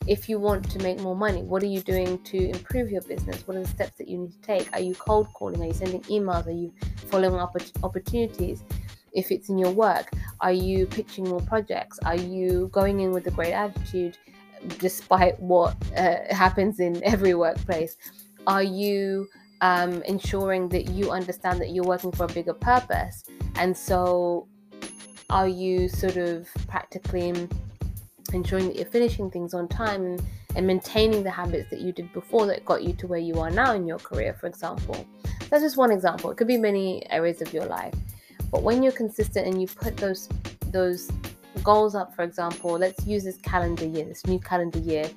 if 0.07 0.29
you 0.29 0.39
want 0.39 0.69
to 0.71 0.79
make 0.79 0.99
more 1.01 1.15
money 1.15 1.43
what 1.43 1.61
are 1.61 1.67
you 1.67 1.81
doing 1.81 2.17
to 2.23 2.49
improve 2.49 2.89
your 2.89 3.01
business? 3.03 3.47
What 3.47 3.57
are 3.57 3.61
the 3.61 3.67
steps 3.67 3.97
that 3.97 4.07
you 4.07 4.17
need 4.17 4.31
to 4.31 4.41
take? 4.41 4.73
Are 4.73 4.79
you 4.79 4.95
cold 4.95 5.27
calling? 5.33 5.61
Are 5.61 5.67
you 5.67 5.73
sending 5.73 6.01
emails? 6.03 6.47
Are 6.47 6.51
you 6.51 6.73
following 7.11 7.39
up 7.39 7.55
opportunities 7.83 8.63
if 9.13 9.31
it's 9.31 9.49
in 9.49 9.57
your 9.57 9.71
work 9.71 10.09
are 10.41 10.51
you 10.51 10.85
pitching 10.85 11.27
more 11.27 11.41
projects 11.41 11.99
are 12.05 12.15
you 12.15 12.69
going 12.71 12.99
in 12.99 13.11
with 13.11 13.27
a 13.27 13.31
great 13.31 13.53
attitude 13.53 14.17
despite 14.77 15.39
what 15.39 15.75
uh, 15.95 16.17
happens 16.29 16.79
in 16.79 17.01
every 17.03 17.33
workplace 17.33 17.95
are 18.47 18.63
you 18.63 19.27
um, 19.61 20.01
ensuring 20.03 20.69
that 20.69 20.89
you 20.89 21.11
understand 21.11 21.59
that 21.59 21.71
you're 21.71 21.85
working 21.85 22.11
for 22.11 22.25
a 22.25 22.33
bigger 22.33 22.53
purpose 22.53 23.23
and 23.55 23.75
so 23.75 24.47
are 25.29 25.47
you 25.47 25.87
sort 25.87 26.17
of 26.17 26.47
practically 26.67 27.47
ensuring 28.33 28.67
that 28.67 28.75
you're 28.75 28.85
finishing 28.85 29.29
things 29.29 29.53
on 29.53 29.67
time 29.67 30.17
and 30.55 30.65
maintaining 30.65 31.23
the 31.23 31.29
habits 31.29 31.69
that 31.69 31.79
you 31.79 31.91
did 31.91 32.11
before 32.13 32.45
that 32.47 32.65
got 32.65 32.83
you 32.83 32.93
to 32.93 33.07
where 33.07 33.19
you 33.19 33.35
are 33.35 33.49
now 33.49 33.73
in 33.73 33.87
your 33.87 33.99
career, 33.99 34.33
for 34.33 34.47
example. 34.47 35.05
That's 35.49 35.63
just 35.63 35.77
one 35.77 35.91
example. 35.91 36.31
It 36.31 36.37
could 36.37 36.47
be 36.47 36.57
many 36.57 37.09
areas 37.11 37.41
of 37.41 37.53
your 37.53 37.65
life. 37.65 37.93
But 38.51 38.63
when 38.63 38.81
you're 38.83 38.91
consistent 38.91 39.47
and 39.47 39.61
you 39.61 39.67
put 39.67 39.97
those 39.97 40.29
those 40.67 41.11
goals 41.63 41.95
up, 41.95 42.15
for 42.15 42.23
example, 42.23 42.71
let's 42.71 43.05
use 43.05 43.23
this 43.23 43.37
calendar 43.37 43.85
year, 43.85 44.05
this 44.05 44.25
new 44.25 44.39
calendar 44.39 44.79
year 44.79 45.09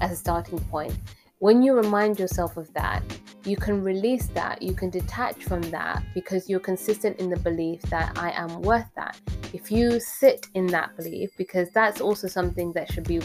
as 0.00 0.12
a 0.12 0.16
starting 0.16 0.58
point. 0.58 0.94
When 1.38 1.62
you 1.62 1.74
remind 1.74 2.18
yourself 2.18 2.56
of 2.56 2.72
that, 2.74 3.02
you 3.44 3.56
can 3.56 3.82
release 3.82 4.26
that, 4.28 4.62
you 4.62 4.74
can 4.74 4.90
detach 4.90 5.44
from 5.44 5.60
that 5.70 6.02
because 6.14 6.48
you're 6.48 6.60
consistent 6.60 7.20
in 7.20 7.28
the 7.28 7.36
belief 7.36 7.82
that 7.82 8.18
I 8.18 8.30
am 8.30 8.62
worth 8.62 8.88
that. 8.96 9.20
If 9.52 9.70
you 9.70 10.00
sit 10.00 10.46
in 10.54 10.66
that 10.68 10.96
belief, 10.96 11.30
because 11.36 11.70
that's 11.70 12.00
also 12.00 12.26
something 12.26 12.72
that 12.72 12.90
should 12.90 13.06
be 13.06 13.20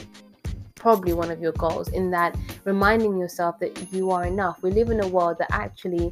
probably 0.75 1.13
one 1.13 1.31
of 1.31 1.41
your 1.41 1.53
goals, 1.53 1.89
in 1.89 2.11
that 2.11 2.35
reminding 2.65 3.17
yourself 3.17 3.59
that 3.59 3.93
you 3.93 4.11
are 4.11 4.25
enough. 4.25 4.61
We 4.61 4.71
live 4.71 4.89
in 4.89 4.99
a 5.01 5.07
world 5.07 5.37
that 5.39 5.49
actually 5.51 6.11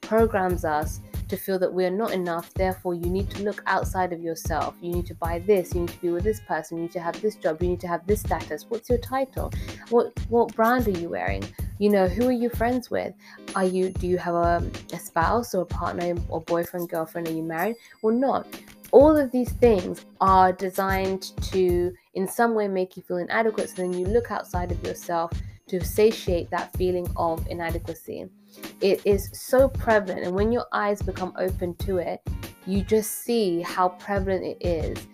programs 0.00 0.64
us 0.64 1.00
to 1.28 1.36
feel 1.36 1.58
that 1.58 1.72
we're 1.72 1.90
not 1.90 2.12
enough. 2.12 2.52
Therefore, 2.54 2.94
you 2.94 3.06
need 3.06 3.30
to 3.30 3.42
look 3.42 3.62
outside 3.66 4.12
of 4.12 4.20
yourself. 4.20 4.74
You 4.80 4.92
need 4.92 5.06
to 5.06 5.14
buy 5.14 5.40
this. 5.40 5.74
You 5.74 5.82
need 5.82 5.90
to 5.90 6.00
be 6.00 6.10
with 6.10 6.24
this 6.24 6.40
person. 6.40 6.78
You 6.78 6.82
need 6.84 6.92
to 6.92 7.00
have 7.00 7.20
this 7.20 7.36
job. 7.36 7.62
You 7.62 7.68
need 7.68 7.80
to 7.80 7.88
have 7.88 8.06
this 8.06 8.20
status. 8.20 8.66
What's 8.68 8.88
your 8.88 8.98
title? 8.98 9.52
What 9.90 10.18
what 10.28 10.54
brand 10.54 10.86
are 10.88 10.98
you 10.98 11.08
wearing? 11.08 11.44
You 11.78 11.90
know, 11.90 12.08
who 12.08 12.28
are 12.28 12.32
you 12.32 12.50
friends 12.50 12.90
with? 12.90 13.14
Are 13.54 13.64
you 13.64 13.90
do 13.90 14.06
you 14.06 14.18
have 14.18 14.34
a, 14.34 14.70
a 14.92 14.98
spouse 14.98 15.54
or 15.54 15.62
a 15.62 15.66
partner 15.66 16.14
or 16.28 16.40
boyfriend, 16.40 16.88
girlfriend? 16.88 17.28
Are 17.28 17.32
you 17.32 17.42
married 17.42 17.76
or 18.02 18.12
not? 18.12 18.46
All 18.90 19.16
of 19.16 19.30
these 19.30 19.52
things 19.52 20.06
are 20.20 20.50
designed 20.50 21.32
to, 21.52 21.92
in 22.14 22.26
some 22.26 22.54
way, 22.54 22.68
make 22.68 22.96
you 22.96 23.02
feel 23.02 23.18
inadequate. 23.18 23.68
So 23.68 23.76
then 23.76 23.92
you 23.92 24.06
look 24.06 24.30
outside 24.30 24.72
of 24.72 24.82
yourself 24.82 25.30
to 25.68 25.84
satiate 25.84 26.48
that 26.50 26.74
feeling 26.74 27.06
of 27.16 27.46
inadequacy. 27.48 28.28
It 28.80 29.00
is 29.04 29.30
so 29.32 29.68
prevalent, 29.68 30.24
and 30.24 30.34
when 30.34 30.52
your 30.52 30.66
eyes 30.72 31.02
become 31.02 31.32
open 31.38 31.74
to 31.76 31.98
it, 31.98 32.20
you 32.66 32.82
just 32.82 33.22
see 33.24 33.62
how 33.62 33.88
prevalent 33.88 34.44
it 34.44 34.58
is 34.60 35.06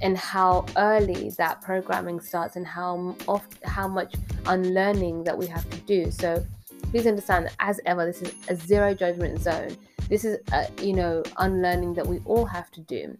and 0.00 0.16
how 0.16 0.66
early 0.76 1.30
that 1.38 1.60
programming 1.60 2.20
starts 2.20 2.56
and 2.56 2.66
how 2.66 3.14
off, 3.28 3.46
how 3.64 3.86
much 3.86 4.14
unlearning 4.46 5.22
that 5.24 5.36
we 5.36 5.46
have 5.46 5.68
to 5.70 5.78
do. 5.80 6.10
So 6.10 6.44
please 6.90 7.06
understand 7.06 7.46
that 7.46 7.54
as 7.60 7.80
ever, 7.86 8.04
this 8.04 8.22
is 8.22 8.34
a 8.48 8.56
zero 8.56 8.94
judgment 8.94 9.40
zone. 9.40 9.76
This 10.08 10.24
is 10.24 10.38
a, 10.52 10.66
you 10.82 10.92
know 10.92 11.22
unlearning 11.38 11.94
that 11.94 12.06
we 12.06 12.20
all 12.24 12.44
have 12.44 12.70
to 12.72 12.80
do. 12.80 13.16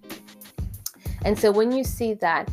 And 1.25 1.39
so 1.39 1.53
when 1.53 1.71
you 1.71 1.85
see 1.85 2.15
that 2.15 2.51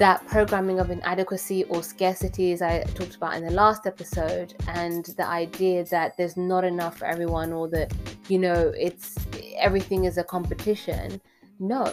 that 0.00 0.26
programming 0.26 0.80
of 0.80 0.90
inadequacy 0.90 1.64
or 1.64 1.82
scarcity, 1.82 2.52
as 2.52 2.62
I 2.62 2.84
talked 2.94 3.16
about 3.16 3.34
in 3.34 3.44
the 3.44 3.50
last 3.50 3.86
episode, 3.86 4.54
and 4.66 5.04
the 5.04 5.26
idea 5.26 5.84
that 5.84 6.16
there's 6.16 6.38
not 6.38 6.64
enough 6.64 6.96
for 6.96 7.04
everyone 7.04 7.52
or 7.52 7.68
that, 7.68 7.92
you 8.26 8.38
know, 8.38 8.72
it's 8.74 9.14
everything 9.58 10.06
is 10.06 10.16
a 10.16 10.24
competition. 10.24 11.20
No, 11.58 11.84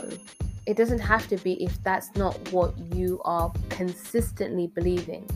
it 0.65 0.77
doesn't 0.77 0.99
have 0.99 1.27
to 1.27 1.37
be 1.39 1.61
if 1.61 1.83
that's 1.83 2.15
not 2.15 2.33
what 2.53 2.77
you 2.95 3.19
are 3.25 3.51
consistently 3.67 4.67
believing. 4.67 5.29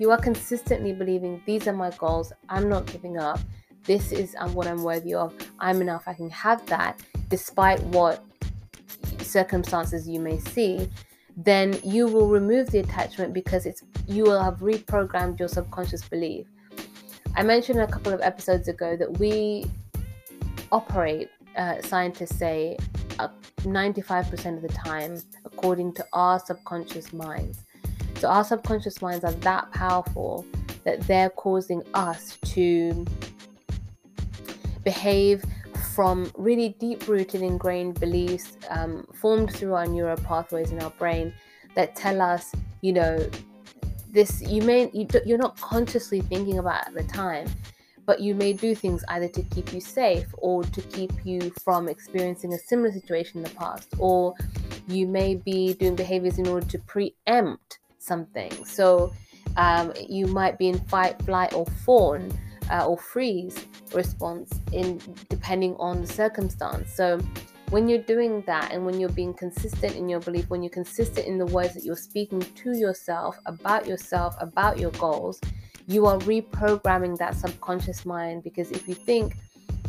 You 0.00 0.10
are 0.10 0.18
consistently 0.20 0.92
believing 0.92 1.40
these 1.46 1.68
are 1.68 1.72
my 1.72 1.90
goals, 1.98 2.32
I'm 2.48 2.68
not 2.68 2.86
giving 2.86 3.16
up, 3.16 3.38
this 3.84 4.10
is 4.10 4.34
um, 4.40 4.54
what 4.54 4.66
I'm 4.66 4.82
worthy 4.82 5.14
of, 5.14 5.32
I'm 5.60 5.80
enough, 5.80 6.02
I 6.08 6.14
can 6.14 6.30
have 6.30 6.66
that 6.66 7.00
despite 7.28 7.80
what 7.84 8.24
circumstances 9.20 10.08
you 10.08 10.18
may 10.18 10.40
see 10.40 10.90
then 11.38 11.78
you 11.84 12.08
will 12.08 12.26
remove 12.26 12.68
the 12.70 12.80
attachment 12.80 13.32
because 13.32 13.64
it's 13.64 13.84
you 14.08 14.24
will 14.24 14.42
have 14.42 14.56
reprogrammed 14.56 15.38
your 15.38 15.48
subconscious 15.48 16.02
belief. 16.02 16.46
I 17.36 17.44
mentioned 17.44 17.78
a 17.78 17.86
couple 17.86 18.12
of 18.12 18.20
episodes 18.20 18.66
ago 18.66 18.96
that 18.96 19.18
we 19.18 19.64
operate, 20.72 21.30
uh, 21.56 21.80
scientists 21.82 22.36
say, 22.36 22.76
uh, 23.20 23.28
95% 23.58 24.56
of 24.56 24.62
the 24.62 24.68
time 24.68 25.22
according 25.44 25.92
to 25.94 26.06
our 26.12 26.40
subconscious 26.40 27.12
minds. 27.12 27.60
So 28.16 28.28
our 28.28 28.42
subconscious 28.42 29.00
minds 29.00 29.24
are 29.24 29.32
that 29.32 29.70
powerful 29.70 30.44
that 30.82 31.00
they're 31.02 31.30
causing 31.30 31.84
us 31.94 32.36
to 32.46 33.06
behave 34.82 35.44
from 35.98 36.30
really 36.36 36.76
deep 36.78 37.08
rooted 37.08 37.42
ingrained 37.42 37.98
beliefs 37.98 38.56
um, 38.70 39.04
formed 39.12 39.52
through 39.52 39.74
our 39.74 39.84
neural 39.84 40.16
pathways 40.18 40.70
in 40.70 40.80
our 40.80 40.90
brain 40.90 41.34
that 41.74 41.96
tell 41.96 42.22
us, 42.22 42.52
you 42.82 42.92
know, 42.92 43.28
this 44.08 44.40
you 44.42 44.62
may 44.62 44.88
you, 44.94 45.08
you're 45.26 45.36
not 45.38 45.60
consciously 45.60 46.20
thinking 46.20 46.60
about 46.60 46.86
at 46.86 46.94
the 46.94 47.02
time 47.02 47.48
but 48.06 48.20
you 48.20 48.32
may 48.32 48.52
do 48.52 48.76
things 48.76 49.04
either 49.08 49.26
to 49.26 49.42
keep 49.42 49.72
you 49.72 49.80
safe 49.80 50.26
or 50.38 50.62
to 50.62 50.80
keep 50.82 51.12
you 51.24 51.52
from 51.64 51.88
experiencing 51.88 52.52
a 52.52 52.58
similar 52.58 52.92
situation 52.92 53.38
in 53.38 53.42
the 53.42 53.56
past 53.56 53.88
or 53.98 54.32
you 54.86 55.04
may 55.04 55.34
be 55.34 55.74
doing 55.74 55.96
behaviors 55.96 56.38
in 56.38 56.46
order 56.46 56.64
to 56.64 56.78
preempt 56.78 57.80
something. 57.98 58.64
So 58.64 59.12
um, 59.56 59.92
you 60.08 60.28
might 60.28 60.58
be 60.58 60.68
in 60.68 60.78
fight 60.78 61.20
flight 61.22 61.54
or 61.54 61.66
fawn 61.84 62.32
uh, 62.70 62.86
or 62.86 62.98
freeze 62.98 63.66
response 63.94 64.60
in 64.72 65.00
depending 65.28 65.74
on 65.76 66.00
the 66.00 66.06
circumstance. 66.06 66.92
So 66.92 67.20
when 67.70 67.88
you're 67.88 68.02
doing 68.02 68.42
that 68.46 68.72
and 68.72 68.84
when 68.86 68.98
you're 68.98 69.10
being 69.10 69.34
consistent 69.34 69.94
in 69.94 70.08
your 70.08 70.20
belief, 70.20 70.48
when 70.48 70.62
you're 70.62 70.70
consistent 70.70 71.26
in 71.26 71.38
the 71.38 71.46
words 71.46 71.74
that 71.74 71.84
you're 71.84 71.96
speaking 71.96 72.40
to 72.40 72.72
yourself 72.72 73.38
about 73.46 73.86
yourself, 73.86 74.36
about 74.40 74.78
your 74.78 74.90
goals, 74.92 75.40
you 75.86 76.06
are 76.06 76.18
reprogramming 76.20 77.16
that 77.18 77.34
subconscious 77.34 78.04
mind 78.06 78.42
because 78.42 78.70
if 78.70 78.88
you 78.88 78.94
think 78.94 79.36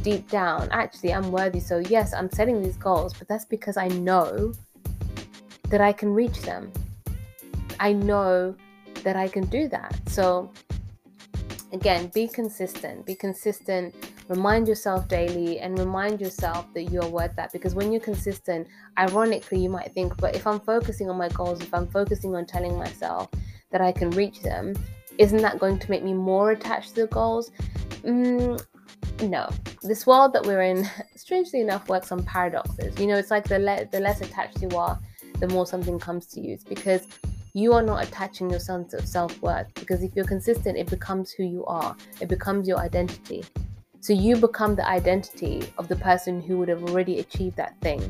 deep 0.02 0.30
down, 0.30 0.70
actually, 0.72 1.14
I'm 1.14 1.32
worthy. 1.32 1.60
So, 1.60 1.80
yes, 1.80 2.14
I'm 2.14 2.32
setting 2.32 2.62
these 2.62 2.78
goals, 2.78 3.14
but 3.14 3.28
that's 3.28 3.46
because 3.46 3.78
I 3.78 3.88
know 3.90 4.54
that 5.70 5.82
I 5.82 5.92
can 5.92 6.14
reach 6.14 6.42
them. 6.42 6.72
I 7.80 7.94
know 7.94 8.56
that 9.04 9.16
I 9.16 9.28
can 9.28 9.46
do 9.46 9.68
that. 9.70 9.98
So, 10.08 10.52
again, 11.72 12.12
be 12.14 12.28
consistent. 12.28 13.06
Be 13.06 13.16
consistent. 13.16 13.94
Remind 14.28 14.68
yourself 14.68 15.08
daily 15.08 15.60
and 15.60 15.78
remind 15.78 16.20
yourself 16.22 16.72
that 16.74 16.84
you're 16.84 17.08
worth 17.08 17.36
that. 17.36 17.52
Because 17.52 17.76
when 17.76 17.92
you're 17.92 18.02
consistent, 18.02 18.68
ironically, 18.98 19.60
you 19.60 19.70
might 19.70 19.94
think, 19.94 20.16
but 20.18 20.36
if 20.36 20.46
I'm 20.48 20.60
focusing 20.60 21.10
on 21.10 21.18
my 21.18 21.30
goals, 21.30 21.62
if 21.62 21.74
I'm 21.74 21.88
focusing 21.88 22.36
on 22.36 22.46
telling 22.46 22.78
myself 22.78 23.30
that 23.72 23.82
I 23.82 23.92
can 23.92 24.10
reach 24.12 24.42
them, 24.42 24.76
isn't 25.18 25.42
that 25.42 25.60
going 25.60 25.80
to 25.80 25.90
make 25.90 26.04
me 26.04 26.14
more 26.14 26.52
attached 26.52 26.96
to 26.96 27.02
the 27.02 27.08
goals? 27.08 27.52
Mm, 28.04 28.64
no, 29.24 29.50
this 29.84 30.08
world 30.08 30.34
that 30.34 30.46
we're 30.46 30.62
in, 30.62 30.90
strangely 31.16 31.60
enough, 31.62 31.90
works 31.90 32.12
on 32.12 32.24
paradoxes. 32.24 32.98
You 33.00 33.08
know, 33.08 33.16
it's 33.16 33.32
like 33.32 33.46
the 33.46 33.60
le- 33.60 33.86
the 33.86 34.00
less 34.00 34.22
attached 34.22 34.62
you 34.62 34.70
are, 34.78 34.98
the 35.40 35.48
more 35.48 35.66
something 35.66 36.00
comes 36.00 36.26
to 36.28 36.40
you. 36.40 36.54
It's 36.54 36.64
because 36.64 37.08
you 37.60 37.74
are 37.74 37.82
not 37.82 38.04
attaching 38.08 38.50
your 38.50 38.60
sense 38.60 38.94
of 38.94 39.08
self 39.08 39.42
worth. 39.42 39.68
Because 39.74 40.04
if 40.04 40.16
you're 40.16 40.26
consistent, 40.26 40.78
it 40.78 40.90
becomes 40.90 41.32
who 41.32 41.44
you 41.44 41.66
are. 41.66 41.96
It 42.22 42.30
becomes 42.30 42.68
your 42.68 42.80
identity. 42.80 43.44
So 44.00 44.14
you 44.14 44.38
become 44.38 44.76
the 44.76 44.88
identity 44.88 45.72
of 45.78 45.90
the 45.90 45.98
person 45.98 46.42
who 46.42 46.58
would 46.58 46.70
have 46.70 46.84
already 46.84 47.20
achieved 47.20 47.58
that 47.58 47.80
thing. 47.82 48.02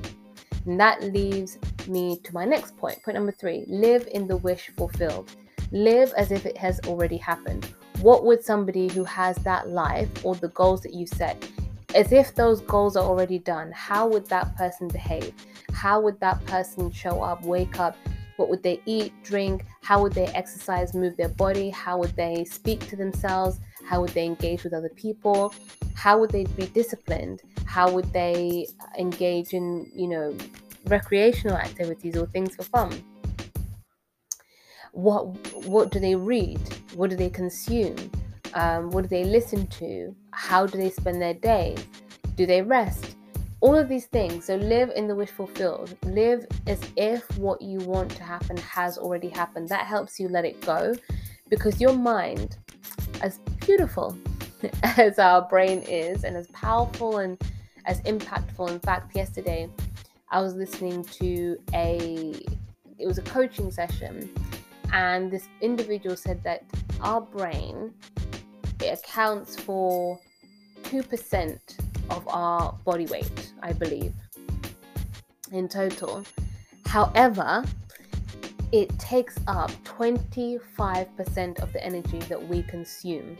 And 0.65 0.79
that 0.79 1.01
leaves 1.03 1.57
me 1.87 2.17
to 2.17 2.33
my 2.33 2.45
next 2.45 2.77
point. 2.77 3.01
Point 3.03 3.15
number 3.15 3.31
three 3.31 3.65
live 3.67 4.07
in 4.11 4.27
the 4.27 4.37
wish 4.37 4.69
fulfilled. 4.77 5.31
Live 5.71 6.13
as 6.15 6.31
if 6.31 6.45
it 6.45 6.57
has 6.57 6.79
already 6.85 7.17
happened. 7.17 7.73
What 8.01 8.25
would 8.25 8.43
somebody 8.43 8.87
who 8.87 9.03
has 9.05 9.35
that 9.37 9.69
life 9.69 10.09
or 10.23 10.35
the 10.35 10.49
goals 10.49 10.81
that 10.81 10.93
you 10.93 11.05
set, 11.05 11.49
as 11.95 12.11
if 12.11 12.35
those 12.35 12.61
goals 12.61 12.95
are 12.95 13.03
already 13.03 13.39
done, 13.39 13.71
how 13.73 14.07
would 14.07 14.27
that 14.29 14.55
person 14.55 14.87
behave? 14.87 15.33
How 15.73 15.99
would 15.99 16.19
that 16.19 16.45
person 16.45 16.91
show 16.91 17.21
up, 17.21 17.43
wake 17.43 17.79
up? 17.79 17.97
What 18.39 18.47
would 18.47 18.63
they 18.63 18.81
eat, 18.85 19.11
drink? 19.21 19.65
How 19.81 20.01
would 20.01 20.13
they 20.13 20.27
exercise, 20.27 20.93
move 20.93 21.17
their 21.17 21.27
body? 21.27 21.69
How 21.69 21.97
would 21.97 22.15
they 22.15 22.45
speak 22.45 22.87
to 22.87 22.95
themselves? 22.95 23.59
How 23.85 23.99
would 23.99 24.11
they 24.11 24.23
engage 24.23 24.63
with 24.63 24.73
other 24.73 24.87
people? 24.95 25.53
How 25.93 26.17
would 26.17 26.29
they 26.29 26.45
be 26.45 26.67
disciplined? 26.67 27.41
How 27.65 27.91
would 27.91 28.13
they 28.13 28.65
engage 28.97 29.51
in, 29.51 29.91
you 29.93 30.07
know, 30.07 30.37
recreational 30.85 31.57
activities 31.57 32.15
or 32.15 32.27
things 32.27 32.55
for 32.55 32.63
fun? 32.63 33.03
What 34.93 35.23
what 35.65 35.91
do 35.91 35.99
they 35.99 36.15
read? 36.15 36.61
What 36.95 37.09
do 37.09 37.17
they 37.17 37.29
consume? 37.29 37.97
Um, 38.53 38.89
what 38.91 39.01
do 39.01 39.09
they 39.09 39.25
listen 39.25 39.67
to? 39.67 40.15
How 40.31 40.65
do 40.65 40.77
they 40.77 40.91
spend 40.91 41.21
their 41.21 41.33
day? 41.33 41.75
Do 42.35 42.45
they 42.45 42.61
rest? 42.61 43.17
All 43.61 43.75
of 43.75 43.89
these 43.89 44.05
things. 44.05 44.45
So 44.45 44.55
live 44.55 44.91
in 44.95 45.07
the 45.07 45.15
wish 45.15 45.29
fulfilled. 45.29 45.97
Live 46.05 46.45
as 46.67 46.79
if 46.95 47.37
what 47.37 47.61
you 47.61 47.79
want 47.79 48.09
to 48.11 48.23
happen 48.23 48.55
has 48.57 48.97
already 48.97 49.27
happened. 49.27 49.67
That 49.69 49.85
helps 49.85 50.19
you 50.19 50.29
let 50.29 50.45
it 50.45 50.61
go 50.61 50.95
because 51.49 51.81
your 51.81 51.93
mind 51.93 52.57
as 53.21 53.39
beautiful 53.65 54.17
as 54.83 55.19
our 55.19 55.41
brain 55.41 55.81
is 55.81 56.23
and 56.23 56.37
as 56.37 56.47
powerful 56.47 57.17
and 57.17 57.41
as 57.85 58.01
impactful. 58.01 58.69
In 58.69 58.79
fact, 58.79 59.15
yesterday 59.15 59.69
I 60.31 60.41
was 60.41 60.53
listening 60.53 61.03
to 61.05 61.57
a 61.73 62.35
it 62.97 63.07
was 63.07 63.17
a 63.17 63.23
coaching 63.23 63.71
session 63.71 64.29
and 64.91 65.31
this 65.31 65.47
individual 65.61 66.15
said 66.15 66.43
that 66.43 66.63
our 67.01 67.21
brain 67.21 67.93
it 68.81 68.99
accounts 68.99 69.55
for 69.55 70.19
2% 70.83 71.59
of 72.11 72.27
our 72.27 72.73
body 72.85 73.05
weight, 73.07 73.51
I 73.61 73.73
believe, 73.73 74.13
in 75.51 75.67
total. 75.67 76.23
However, 76.85 77.63
it 78.71 78.97
takes 78.99 79.37
up 79.47 79.71
25% 79.83 81.59
of 81.59 81.73
the 81.73 81.83
energy 81.83 82.19
that 82.19 82.47
we 82.47 82.63
consume. 82.63 83.37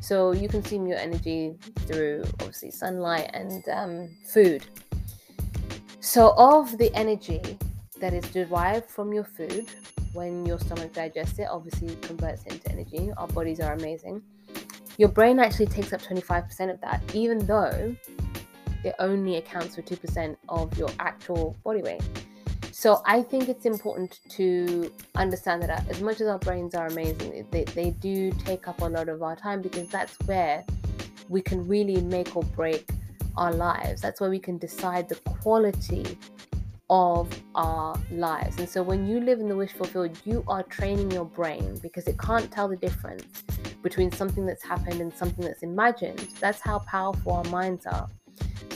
So 0.00 0.32
you 0.32 0.48
consume 0.48 0.86
your 0.86 0.98
energy 0.98 1.56
through 1.80 2.24
obviously 2.40 2.70
sunlight 2.70 3.30
and 3.34 3.66
um, 3.68 4.16
food. 4.26 4.64
So, 6.00 6.32
of 6.38 6.78
the 6.78 6.90
energy 6.94 7.58
that 8.00 8.14
is 8.14 8.24
derived 8.32 8.90
from 8.90 9.12
your 9.12 9.24
food, 9.24 9.66
when 10.14 10.46
your 10.46 10.58
stomach 10.58 10.94
digests 10.94 11.38
it, 11.38 11.46
obviously 11.50 11.94
converts 11.96 12.44
it 12.46 12.54
into 12.54 12.72
energy. 12.72 13.12
Our 13.18 13.28
bodies 13.28 13.60
are 13.60 13.74
amazing. 13.74 14.22
Your 15.00 15.08
brain 15.08 15.38
actually 15.38 15.64
takes 15.64 15.94
up 15.94 16.02
25% 16.02 16.70
of 16.70 16.78
that, 16.82 17.02
even 17.14 17.38
though 17.46 17.96
it 18.84 18.94
only 18.98 19.36
accounts 19.36 19.76
for 19.76 19.80
2% 19.80 20.36
of 20.50 20.76
your 20.76 20.90
actual 20.98 21.56
body 21.64 21.80
weight. 21.80 22.02
So 22.70 23.00
I 23.06 23.22
think 23.22 23.48
it's 23.48 23.64
important 23.64 24.20
to 24.32 24.92
understand 25.14 25.62
that 25.62 25.88
as 25.88 26.02
much 26.02 26.20
as 26.20 26.28
our 26.28 26.38
brains 26.38 26.74
are 26.74 26.86
amazing, 26.88 27.46
they, 27.50 27.64
they 27.64 27.92
do 27.92 28.30
take 28.44 28.68
up 28.68 28.82
a 28.82 28.84
lot 28.84 29.08
of 29.08 29.22
our 29.22 29.34
time 29.34 29.62
because 29.62 29.88
that's 29.88 30.18
where 30.26 30.66
we 31.30 31.40
can 31.40 31.66
really 31.66 32.02
make 32.02 32.36
or 32.36 32.42
break 32.42 32.86
our 33.38 33.54
lives. 33.54 34.02
That's 34.02 34.20
where 34.20 34.28
we 34.28 34.38
can 34.38 34.58
decide 34.58 35.08
the 35.08 35.14
quality 35.14 36.18
of 36.90 37.26
our 37.54 37.98
lives. 38.10 38.58
And 38.58 38.68
so 38.68 38.82
when 38.82 39.08
you 39.08 39.20
live 39.20 39.40
in 39.40 39.48
the 39.48 39.56
wish 39.56 39.72
fulfilled, 39.72 40.14
you 40.26 40.44
are 40.46 40.62
training 40.64 41.10
your 41.10 41.24
brain 41.24 41.78
because 41.78 42.06
it 42.06 42.18
can't 42.18 42.50
tell 42.52 42.68
the 42.68 42.76
difference 42.76 43.44
between 43.82 44.12
something 44.12 44.46
that's 44.46 44.62
happened 44.62 45.00
and 45.00 45.12
something 45.14 45.44
that's 45.44 45.62
imagined. 45.62 46.28
That's 46.40 46.60
how 46.60 46.80
powerful 46.80 47.32
our 47.32 47.44
minds 47.44 47.86
are 47.86 48.08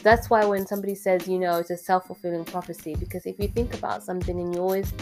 that's 0.05 0.29
why 0.29 0.45
when 0.45 0.67
somebody 0.67 0.95
says, 0.95 1.27
you 1.27 1.39
know, 1.39 1.59
it's 1.59 1.71
a 1.71 1.77
self 1.77 2.07
fulfilling 2.07 2.45
prophecy, 2.45 2.95
because 2.95 3.25
if 3.27 3.39
you 3.39 3.49
think 3.49 3.75
about 3.75 4.03
something 4.03 4.39
and 4.39 4.55
you're 4.55 4.63
always, 4.63 4.93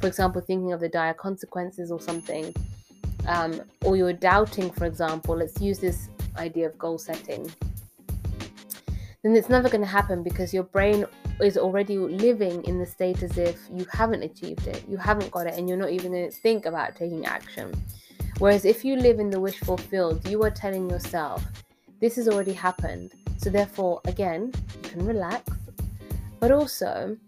for 0.00 0.06
example, 0.06 0.40
thinking 0.42 0.72
of 0.72 0.80
the 0.80 0.88
dire 0.88 1.14
consequences 1.14 1.90
or 1.90 1.98
something, 1.98 2.54
um, 3.26 3.62
or 3.84 3.96
you're 3.96 4.12
doubting, 4.12 4.70
for 4.70 4.84
example, 4.84 5.36
let's 5.36 5.60
use 5.60 5.78
this 5.78 6.10
idea 6.36 6.66
of 6.66 6.78
goal 6.78 6.98
setting, 6.98 7.50
then 9.22 9.34
it's 9.34 9.48
never 9.48 9.68
going 9.68 9.80
to 9.80 9.86
happen 9.86 10.22
because 10.22 10.52
your 10.52 10.64
brain 10.64 11.06
is 11.40 11.56
already 11.56 11.96
living 11.96 12.62
in 12.64 12.78
the 12.78 12.86
state 12.86 13.22
as 13.22 13.38
if 13.38 13.58
you 13.72 13.86
haven't 13.90 14.22
achieved 14.22 14.66
it, 14.66 14.84
you 14.86 14.98
haven't 14.98 15.30
got 15.30 15.46
it, 15.46 15.54
and 15.54 15.68
you're 15.70 15.78
not 15.78 15.90
even 15.90 16.12
going 16.12 16.30
to 16.30 16.36
think 16.36 16.66
about 16.66 16.94
taking 16.96 17.24
action. 17.24 17.72
Whereas 18.40 18.64
if 18.64 18.86
you 18.86 18.96
live 18.96 19.20
in 19.20 19.28
the 19.28 19.38
wish 19.38 19.58
fulfilled, 19.60 20.26
you 20.26 20.42
are 20.44 20.50
telling 20.50 20.88
yourself, 20.88 21.44
this 22.00 22.16
has 22.16 22.26
already 22.26 22.54
happened. 22.54 23.12
So, 23.36 23.50
therefore, 23.50 24.00
again, 24.06 24.50
you 24.82 24.88
can 24.88 25.04
relax, 25.04 25.46
but 26.38 26.50
also 26.50 27.18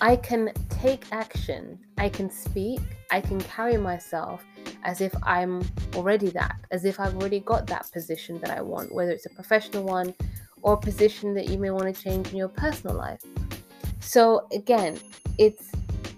I 0.00 0.16
can 0.16 0.52
take 0.70 1.04
action, 1.12 1.78
I 1.98 2.08
can 2.08 2.30
speak, 2.30 2.80
I 3.10 3.20
can 3.20 3.42
carry 3.42 3.76
myself 3.76 4.42
as 4.84 5.02
if 5.02 5.14
I'm 5.22 5.62
already 5.94 6.30
that, 6.30 6.56
as 6.70 6.86
if 6.86 6.98
I've 6.98 7.14
already 7.14 7.40
got 7.40 7.66
that 7.66 7.92
position 7.92 8.40
that 8.40 8.50
I 8.50 8.62
want, 8.62 8.90
whether 8.90 9.10
it's 9.10 9.26
a 9.26 9.34
professional 9.34 9.84
one 9.84 10.14
or 10.62 10.72
a 10.72 10.78
position 10.78 11.34
that 11.34 11.50
you 11.50 11.58
may 11.58 11.72
want 11.72 11.94
to 11.94 12.02
change 12.02 12.28
in 12.30 12.36
your 12.36 12.48
personal 12.48 12.96
life. 12.96 13.20
So, 14.00 14.46
again, 14.50 14.98
it's 15.36 15.72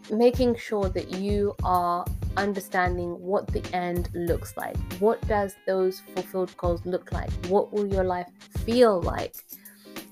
making 0.08 0.54
sure 0.54 0.88
that 0.90 1.10
you 1.14 1.56
are 1.64 2.04
understanding 2.36 3.10
what 3.20 3.46
the 3.48 3.62
end 3.74 4.08
looks 4.14 4.56
like. 4.56 4.76
What 4.98 5.20
does 5.26 5.56
those 5.66 6.00
fulfilled 6.14 6.56
goals 6.56 6.84
look 6.84 7.12
like? 7.12 7.30
What 7.46 7.72
will 7.72 7.86
your 7.86 8.04
life 8.04 8.28
feel 8.64 9.00
like? 9.02 9.34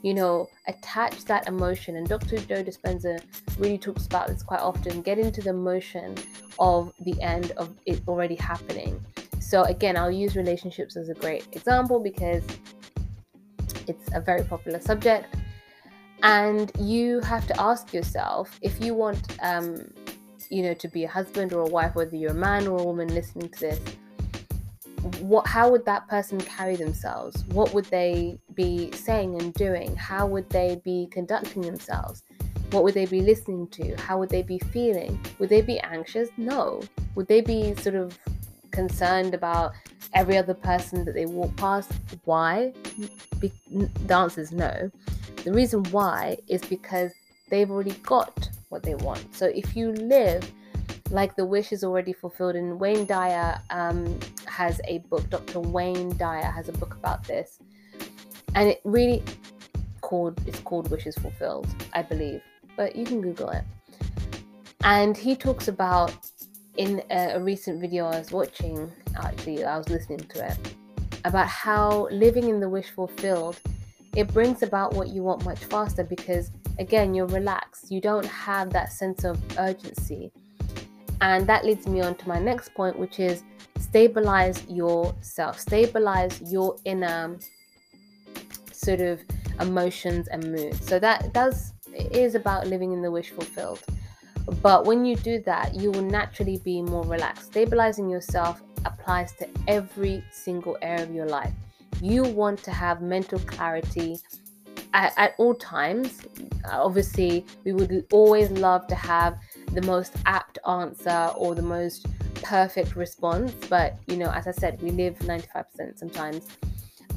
You 0.02 0.14
know, 0.14 0.48
attach 0.66 1.24
that 1.24 1.48
emotion. 1.48 1.96
And 1.96 2.08
Dr. 2.08 2.38
Joe 2.38 2.62
Dispenza 2.62 3.22
really 3.58 3.78
talks 3.78 4.06
about 4.06 4.28
this 4.28 4.42
quite 4.42 4.60
often. 4.60 5.02
Get 5.02 5.18
into 5.18 5.40
the 5.40 5.52
motion 5.52 6.14
of 6.58 6.92
the 7.00 7.20
end 7.22 7.52
of 7.52 7.74
it 7.86 8.02
already 8.06 8.34
happening. 8.34 9.02
So, 9.40 9.62
again, 9.64 9.96
I'll 9.96 10.10
use 10.10 10.36
relationships 10.36 10.96
as 10.96 11.08
a 11.08 11.14
great 11.14 11.46
example 11.52 12.00
because 12.00 12.42
it's 13.86 14.08
a 14.14 14.20
very 14.20 14.42
popular 14.42 14.80
subject. 14.80 15.34
And 16.22 16.72
you 16.78 17.20
have 17.20 17.46
to 17.48 17.60
ask 17.60 17.92
yourself 17.92 18.58
if 18.62 18.82
you 18.82 18.94
want 18.94 19.36
um, 19.42 19.86
you 20.54 20.62
know, 20.62 20.74
to 20.74 20.86
be 20.86 21.02
a 21.02 21.08
husband 21.08 21.52
or 21.52 21.62
a 21.62 21.68
wife, 21.68 21.96
whether 21.96 22.14
you're 22.14 22.30
a 22.30 22.34
man 22.34 22.68
or 22.68 22.78
a 22.78 22.84
woman 22.84 23.08
listening 23.12 23.48
to 23.48 23.60
this, 23.60 23.80
what 25.18 25.48
how 25.48 25.68
would 25.68 25.84
that 25.84 26.06
person 26.08 26.40
carry 26.40 26.76
themselves? 26.76 27.44
What 27.48 27.74
would 27.74 27.86
they 27.86 28.38
be 28.54 28.92
saying 28.92 29.40
and 29.40 29.52
doing? 29.54 29.96
How 29.96 30.26
would 30.26 30.48
they 30.50 30.80
be 30.84 31.08
conducting 31.10 31.62
themselves? 31.62 32.22
What 32.70 32.84
would 32.84 32.94
they 32.94 33.06
be 33.06 33.20
listening 33.20 33.66
to? 33.78 33.96
How 33.96 34.16
would 34.18 34.28
they 34.30 34.42
be 34.42 34.60
feeling? 34.70 35.18
Would 35.40 35.48
they 35.48 35.60
be 35.60 35.80
anxious? 35.80 36.28
No. 36.36 36.80
Would 37.16 37.26
they 37.26 37.40
be 37.40 37.74
sort 37.74 37.96
of 37.96 38.16
concerned 38.70 39.34
about 39.34 39.72
every 40.12 40.36
other 40.36 40.54
person 40.54 41.04
that 41.04 41.14
they 41.14 41.26
walk 41.26 41.54
past? 41.56 41.90
Why? 42.26 42.72
Be- 43.40 43.52
the 44.06 44.14
answer 44.14 44.40
is 44.40 44.52
no. 44.52 44.88
The 45.42 45.52
reason 45.52 45.82
why 45.90 46.38
is 46.46 46.62
because 46.62 47.10
they've 47.50 47.70
already 47.70 47.94
got 48.04 48.48
what 48.74 48.82
they 48.82 48.96
want. 48.96 49.22
So 49.34 49.46
if 49.46 49.76
you 49.76 49.92
live 49.92 50.42
like 51.10 51.36
the 51.36 51.46
wish 51.46 51.72
is 51.72 51.84
already 51.84 52.12
fulfilled, 52.12 52.56
and 52.56 52.78
Wayne 52.78 53.06
Dyer 53.06 53.60
um, 53.70 54.18
has 54.46 54.80
a 54.88 54.98
book, 55.10 55.28
Dr. 55.30 55.60
Wayne 55.60 56.16
Dyer 56.16 56.50
has 56.58 56.68
a 56.68 56.72
book 56.72 56.94
about 56.94 57.24
this, 57.24 57.60
and 58.54 58.68
it 58.68 58.80
really 58.84 59.22
called 60.00 60.40
it's 60.46 60.60
called 60.60 60.90
Wishes 60.90 61.16
Fulfilled, 61.16 61.68
I 61.92 62.02
believe, 62.02 62.42
but 62.76 62.96
you 62.96 63.04
can 63.06 63.20
Google 63.20 63.50
it. 63.50 63.64
And 64.82 65.16
he 65.16 65.36
talks 65.36 65.68
about 65.68 66.16
in 66.76 67.02
a, 67.10 67.36
a 67.36 67.40
recent 67.40 67.80
video 67.80 68.06
I 68.06 68.18
was 68.18 68.32
watching, 68.32 68.90
actually, 69.16 69.64
I 69.64 69.78
was 69.78 69.88
listening 69.88 70.18
to 70.18 70.46
it, 70.50 70.58
about 71.24 71.46
how 71.46 72.08
living 72.10 72.48
in 72.48 72.58
the 72.60 72.68
wish 72.68 72.90
fulfilled 72.90 73.60
it 74.16 74.32
brings 74.32 74.62
about 74.62 74.94
what 74.94 75.08
you 75.08 75.22
want 75.22 75.44
much 75.44 75.58
faster 75.64 76.04
because 76.04 76.50
again, 76.78 77.14
you're 77.14 77.26
relaxed. 77.26 77.90
You 77.90 78.00
don't 78.00 78.26
have 78.26 78.70
that 78.70 78.92
sense 78.92 79.24
of 79.24 79.40
urgency. 79.58 80.32
And 81.20 81.46
that 81.46 81.64
leads 81.64 81.86
me 81.86 82.00
on 82.00 82.14
to 82.16 82.28
my 82.28 82.38
next 82.38 82.74
point, 82.74 82.98
which 82.98 83.18
is 83.18 83.42
stabilize 83.78 84.66
yourself, 84.68 85.58
stabilize 85.58 86.40
your 86.52 86.76
inner 86.84 87.38
sort 88.72 89.00
of 89.00 89.20
emotions 89.60 90.28
and 90.28 90.52
moods. 90.52 90.86
So 90.86 90.98
that 90.98 91.32
does 91.32 91.72
is 91.94 92.34
about 92.34 92.66
living 92.66 92.92
in 92.92 93.02
the 93.02 93.10
wish 93.10 93.30
fulfilled. 93.30 93.80
But 94.60 94.84
when 94.84 95.04
you 95.04 95.16
do 95.16 95.40
that, 95.42 95.74
you 95.74 95.90
will 95.90 96.02
naturally 96.02 96.58
be 96.58 96.82
more 96.82 97.04
relaxed. 97.04 97.46
Stabilizing 97.46 98.10
yourself 98.10 98.62
applies 98.84 99.32
to 99.36 99.48
every 99.68 100.22
single 100.30 100.76
area 100.82 101.04
of 101.04 101.14
your 101.14 101.26
life. 101.26 101.52
You 102.02 102.24
want 102.24 102.62
to 102.64 102.70
have 102.70 103.00
mental 103.00 103.38
clarity 103.40 104.18
at, 104.94 105.12
at 105.16 105.34
all 105.38 105.54
times. 105.54 106.22
Obviously, 106.70 107.44
we 107.64 107.74
would 107.74 108.06
always 108.10 108.50
love 108.50 108.86
to 108.86 108.94
have 108.94 109.38
the 109.72 109.82
most 109.82 110.14
apt 110.24 110.58
answer 110.66 111.30
or 111.36 111.54
the 111.54 111.62
most 111.62 112.06
perfect 112.42 112.96
response. 112.96 113.52
But, 113.68 113.98
you 114.06 114.16
know, 114.16 114.30
as 114.30 114.46
I 114.46 114.52
said, 114.52 114.80
we 114.80 114.90
live 114.90 115.18
95% 115.18 115.98
sometimes, 115.98 116.46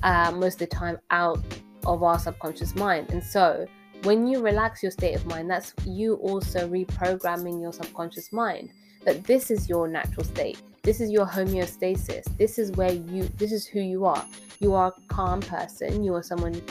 uh, 0.04 0.32
most 0.32 0.56
of 0.56 0.70
the 0.70 0.76
time, 0.76 0.98
out 1.12 1.40
of 1.86 2.04
our 2.04 2.20
subconscious 2.20 2.76
mind. 2.76 3.12
And 3.12 3.24
so, 3.24 3.66
when 4.04 4.28
you 4.28 4.42
relax 4.42 4.84
your 4.84 4.92
state 4.92 5.16
of 5.16 5.26
mind, 5.26 5.50
that's 5.50 5.74
you 5.86 6.16
also 6.16 6.68
reprogramming 6.68 7.62
your 7.62 7.74
subconscious 7.74 8.32
mind 8.32 8.72
that 9.06 9.24
this 9.24 9.50
is 9.50 9.70
your 9.70 9.88
natural 9.88 10.24
state. 10.24 10.62
This 10.84 11.02
is 11.02 11.10
your 11.10 11.26
homeostasis. 11.26 12.26
This 12.38 12.60
is 12.60 12.72
where 12.74 12.94
you, 12.94 13.24
this 13.38 13.52
is 13.52 13.66
who 13.66 13.80
you 13.80 14.06
are. 14.06 14.26
You 14.60 14.74
are 14.74 14.94
a 14.96 15.08
calm 15.08 15.40
person. 15.42 16.04
You 16.04 16.14
are 16.16 16.24
someone, 16.24 16.62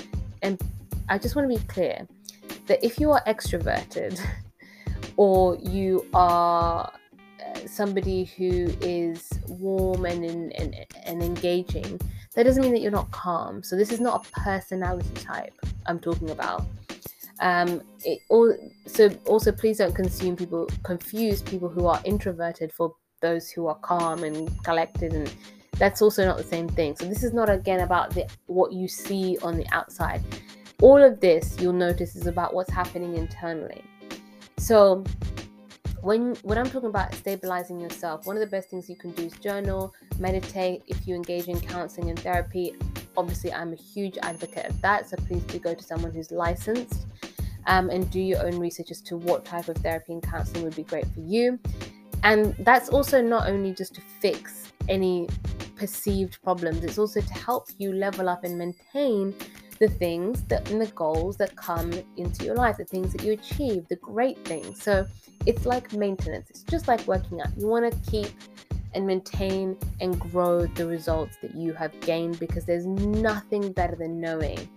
and 0.42 0.61
I 1.09 1.19
just 1.19 1.37
want 1.37 1.51
to 1.51 1.59
be 1.59 1.64
clear 1.66 2.07
that 2.66 2.85
if 2.85 2.99
you 2.99 3.11
are 3.12 3.23
extroverted 3.25 4.21
or 5.16 5.57
you 5.57 6.07
are 6.14 6.92
uh, 7.45 7.59
somebody 7.66 8.25
who 8.25 8.73
is 8.81 9.29
warm 9.49 10.05
and, 10.05 10.25
and, 10.25 10.75
and 11.05 11.23
engaging, 11.23 12.01
that 12.35 12.45
doesn't 12.45 12.62
mean 12.62 12.73
that 12.73 12.81
you're 12.81 12.90
not 12.90 13.11
calm. 13.12 13.62
So, 13.62 13.77
this 13.77 13.92
is 13.92 14.01
not 14.01 14.27
a 14.27 14.40
personality 14.40 15.09
type 15.14 15.55
I'm 15.87 15.99
talking 15.99 16.31
about. 16.31 16.64
Um, 17.40 17.83
it 18.05 18.21
all, 18.31 18.55
so 18.87 19.11
also 19.27 19.53
please 19.53 19.79
don't 19.79 19.95
consume 19.95 20.37
people, 20.37 20.69
confuse 20.83 21.42
people 21.42 21.69
who 21.69 21.87
are 21.87 22.01
introverted 22.05 22.73
for 22.73 22.95
those 23.21 23.51
who 23.51 23.66
are 23.66 23.75
calm 23.77 24.25
and 24.25 24.51
collected, 24.64 25.12
and 25.12 25.33
that's 25.79 26.01
also 26.01 26.25
not 26.25 26.38
the 26.38 26.45
same 26.45 26.69
thing. 26.69 26.97
So 26.97 27.07
this 27.07 27.23
is 27.23 27.33
not 27.33 27.51
again 27.51 27.81
about 27.81 28.11
the 28.11 28.27
what 28.47 28.73
you 28.73 28.88
see 28.88 29.37
on 29.42 29.57
the 29.57 29.66
outside. 29.73 30.23
All 30.82 31.02
of 31.02 31.20
this 31.20 31.56
you'll 31.60 31.72
notice 31.72 32.16
is 32.16 32.26
about 32.26 32.54
what's 32.54 32.70
happening 32.70 33.16
internally. 33.16 33.82
So 34.58 35.04
when 36.02 36.34
when 36.42 36.58
I'm 36.58 36.68
talking 36.68 36.88
about 36.88 37.14
stabilizing 37.14 37.80
yourself, 37.80 38.26
one 38.26 38.36
of 38.36 38.40
the 38.40 38.46
best 38.46 38.68
things 38.68 38.88
you 38.88 38.96
can 38.96 39.12
do 39.12 39.24
is 39.24 39.32
journal, 39.34 39.94
meditate. 40.18 40.82
If 40.86 41.06
you 41.06 41.14
engage 41.14 41.48
in 41.48 41.60
counseling 41.60 42.10
and 42.10 42.18
therapy, 42.18 42.74
obviously 43.16 43.52
I'm 43.52 43.72
a 43.72 43.76
huge 43.76 44.18
advocate 44.22 44.66
of 44.66 44.80
that. 44.82 45.08
So 45.08 45.16
please 45.16 45.42
do 45.44 45.58
go 45.58 45.74
to 45.74 45.82
someone 45.82 46.12
who's 46.12 46.30
licensed 46.30 47.06
um, 47.66 47.90
and 47.90 48.10
do 48.10 48.20
your 48.20 48.46
own 48.46 48.58
research 48.58 48.90
as 48.90 49.00
to 49.02 49.16
what 49.16 49.44
type 49.44 49.68
of 49.68 49.76
therapy 49.78 50.12
and 50.12 50.22
counseling 50.22 50.62
would 50.64 50.76
be 50.76 50.84
great 50.84 51.06
for 51.06 51.20
you. 51.20 51.58
And 52.22 52.54
that's 52.60 52.88
also 52.88 53.22
not 53.22 53.48
only 53.48 53.72
just 53.72 53.94
to 53.94 54.00
fix 54.20 54.72
any 54.88 55.28
perceived 55.76 56.42
problems, 56.42 56.84
it's 56.84 56.98
also 56.98 57.20
to 57.20 57.34
help 57.34 57.68
you 57.78 57.92
level 57.92 58.28
up 58.28 58.44
and 58.44 58.58
maintain 58.58 59.34
the 59.78 59.88
things 59.88 60.42
that 60.44 60.70
and 60.70 60.80
the 60.80 60.86
goals 60.88 61.36
that 61.36 61.54
come 61.56 61.92
into 62.16 62.44
your 62.44 62.54
life, 62.54 62.76
the 62.78 62.84
things 62.84 63.12
that 63.12 63.22
you 63.22 63.32
achieve, 63.32 63.86
the 63.88 63.96
great 63.96 64.38
things. 64.44 64.82
So 64.82 65.06
it's 65.44 65.66
like 65.66 65.92
maintenance, 65.92 66.50
it's 66.50 66.62
just 66.62 66.88
like 66.88 67.06
working 67.06 67.40
out. 67.40 67.48
You 67.56 67.66
want 67.66 67.90
to 67.90 68.10
keep 68.10 68.30
and 68.94 69.06
maintain 69.06 69.76
and 70.00 70.18
grow 70.18 70.66
the 70.66 70.86
results 70.86 71.36
that 71.42 71.54
you 71.54 71.74
have 71.74 71.98
gained 72.00 72.38
because 72.40 72.64
there's 72.64 72.86
nothing 72.86 73.72
better 73.72 73.94
than 73.94 74.20
knowing 74.20 74.68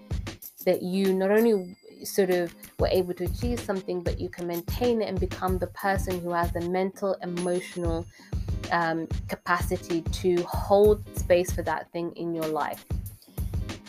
that 0.65 0.81
you 0.81 1.13
not 1.13 1.31
only 1.31 1.77
sort 2.03 2.29
of 2.29 2.53
were 2.79 2.87
able 2.87 3.13
to 3.13 3.25
achieve 3.25 3.59
something, 3.59 4.01
but 4.01 4.19
you 4.19 4.29
can 4.29 4.45
maintain 4.47 5.01
it 5.01 5.07
and 5.07 5.19
become 5.19 5.57
the 5.57 5.67
person 5.67 6.19
who 6.19 6.31
has 6.31 6.51
the 6.51 6.61
mental, 6.61 7.15
emotional 7.23 8.05
um, 8.71 9.07
capacity 9.27 10.01
to 10.01 10.41
hold 10.43 11.03
space 11.17 11.51
for 11.51 11.61
that 11.63 11.91
thing 11.91 12.11
in 12.15 12.33
your 12.33 12.47
life. 12.47 12.85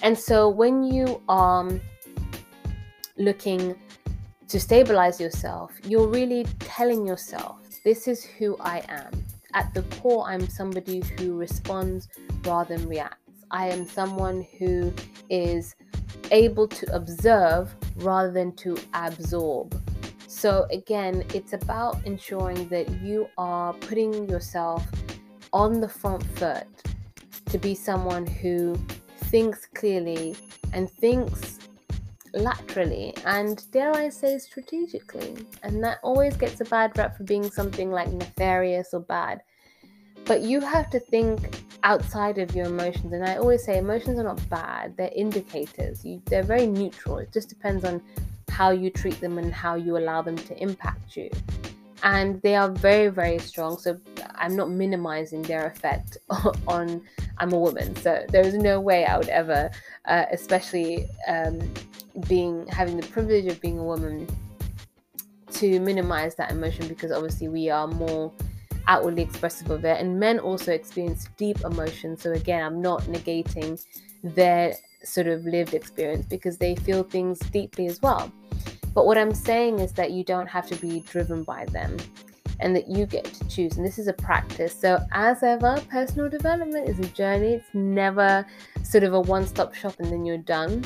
And 0.03 0.19
so 0.19 0.49
when 0.49 0.83
you 0.83 1.21
are 1.29 1.69
looking 3.19 3.77
to 4.49 4.59
stabilize 4.59 5.21
yourself, 5.21 5.73
you're 5.85 6.09
really 6.09 6.45
telling 6.59 7.07
yourself, 7.07 7.59
this 7.85 8.09
is 8.09 8.25
who 8.25 8.57
I 8.59 8.83
am. 8.89 9.11
At 9.55 9.73
the 9.75 9.83
core, 10.01 10.29
I'm 10.29 10.49
somebody 10.49 11.03
who 11.19 11.37
responds 11.37 12.09
rather 12.45 12.77
than 12.77 12.89
reacts. 12.89 13.17
I 13.51 13.69
am 13.69 13.87
someone 13.87 14.47
who 14.59 14.93
is 15.29 15.75
able 16.31 16.69
to 16.69 16.95
observe 16.95 17.75
rather 17.97 18.31
than 18.31 18.53
to 18.57 18.79
absorb. 18.95 19.81
So, 20.29 20.67
again, 20.71 21.25
it's 21.35 21.53
about 21.53 22.05
ensuring 22.07 22.69
that 22.69 22.89
you 23.03 23.29
are 23.37 23.73
putting 23.75 24.29
yourself 24.29 24.87
on 25.53 25.81
the 25.81 25.89
front 25.89 26.25
foot 26.39 26.67
to 27.47 27.59
be 27.59 27.75
someone 27.75 28.27
who 28.27 28.79
thinks 29.31 29.67
clearly 29.75 30.37
and 30.73 30.91
thinks 30.91 31.59
laterally 32.35 33.15
and, 33.25 33.71
dare 33.71 33.93
I 33.95 34.09
say, 34.09 34.39
strategically. 34.39 35.47
And 35.63 35.83
that 35.85 35.99
always 36.03 36.37
gets 36.37 36.61
a 36.61 36.65
bad 36.65 36.97
rap 36.99 37.17
for 37.17 37.25
being 37.25 37.51
something 37.51 37.91
like 37.91 38.09
nefarious 38.09 38.93
or 38.93 39.01
bad. 39.01 39.43
But 40.25 40.43
you 40.43 40.61
have 40.61 40.91
to 40.91 41.01
think 41.01 41.63
outside 41.83 42.39
of 42.39 42.55
your 42.55 42.67
emotions. 42.67 43.13
And 43.13 43.25
I 43.25 43.37
always 43.37 43.65
say 43.65 43.79
emotions 43.79 44.19
are 44.19 44.25
not 44.25 44.49
bad, 44.49 44.97
they're 44.97 45.11
indicators. 45.15 46.05
You, 46.05 46.23
they're 46.27 46.43
very 46.43 46.67
neutral. 46.67 47.19
It 47.19 47.33
just 47.33 47.49
depends 47.49 47.85
on 47.85 48.03
how 48.49 48.71
you 48.71 48.91
treat 48.91 49.21
them 49.21 49.39
and 49.39 49.53
how 49.53 49.77
you 49.77 49.97
allow 49.97 50.23
them 50.23 50.37
to 50.37 50.63
impact 50.63 51.17
you. 51.17 51.31
And 52.03 52.41
they 52.43 52.57
are 52.57 52.71
very, 52.71 53.09
very 53.09 53.39
strong. 53.39 53.79
So 53.79 53.99
I'm 54.35 54.57
not 54.57 54.71
minimizing 54.71 55.43
their 55.43 55.67
effect 55.67 56.19
on. 56.67 57.03
I'm 57.41 57.53
a 57.53 57.59
woman, 57.59 57.97
so 57.97 58.25
there 58.29 58.47
is 58.47 58.55
no 58.55 58.81
way 58.81 59.07
I 59.07 59.17
would 59.19 59.29
ever, 59.29 59.71
uh, 60.05 60.27
especially 60.31 61.07
um, 61.27 61.59
being 62.29 62.67
having 62.69 62.97
the 62.97 63.07
privilege 63.09 63.47
of 63.47 63.61
being 63.61 63.79
a 63.79 63.85
woman, 63.85 64.29
to 65.55 65.81
minimize 65.81 66.35
that 66.37 66.51
emotion 66.51 66.87
because 66.87 67.11
obviously 67.11 67.49
we 67.49 67.71
are 67.71 67.87
more 67.87 68.33
outwardly 68.87 69.23
expressive 69.23 69.71
of 69.71 69.85
it. 69.85 70.01
And 70.01 70.19
men 70.19 70.39
also 70.39 70.73
experience 70.73 71.29
deep 71.37 71.61
emotions. 71.65 72.23
So, 72.23 72.33
again, 72.33 72.63
I'm 72.63 72.81
not 72.81 73.03
negating 73.03 73.83
their 74.23 74.75
sort 75.03 75.27
of 75.27 75.45
lived 75.45 75.75
experience 75.75 76.27
because 76.27 76.59
they 76.59 76.77
feel 76.77 77.03
things 77.03 77.39
deeply 77.39 77.87
as 77.87 78.03
well. 78.03 78.31
But 78.95 79.07
what 79.07 79.17
I'm 79.17 79.35
saying 79.35 79.79
is 79.79 79.93
that 79.93 80.11
you 80.11 80.25
don't 80.25 80.49
have 80.49 80.67
to 80.69 80.77
be 80.77 81.01
driven 81.01 81.45
by 81.45 81.65
them 81.67 81.97
and 82.61 82.75
that 82.77 82.89
you 82.89 83.07
get 83.07 83.25
to 83.25 83.49
choose. 83.49 83.77
And 83.77 83.85
this 83.85 83.99
is 83.99 84.09
a 84.09 84.13
practice. 84.13 84.75
So, 84.79 84.99
as 85.13 85.43
ever, 85.43 85.83
personal 85.91 86.29
development 86.29 86.89
is 86.89 86.99
a 86.99 87.09
journey, 87.09 87.55
it's 87.55 87.69
never 87.75 88.47
sort 88.83 89.05
of 89.05 89.15
a 89.15 89.21
one 89.21 89.47
stop 89.47 89.75
shop 89.75 89.95
and 89.99 90.11
then 90.11 90.25
you're 90.25 90.39
done. 90.39 90.85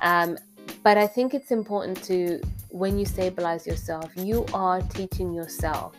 Um, 0.00 0.38
but 0.82 0.96
I 0.96 1.06
think 1.06 1.34
it's 1.34 1.50
important 1.50 2.02
to, 2.04 2.40
when 2.70 2.98
you 2.98 3.04
stabilize 3.04 3.66
yourself, 3.66 4.10
you 4.16 4.46
are 4.54 4.80
teaching 4.82 5.32
yourself 5.34 5.94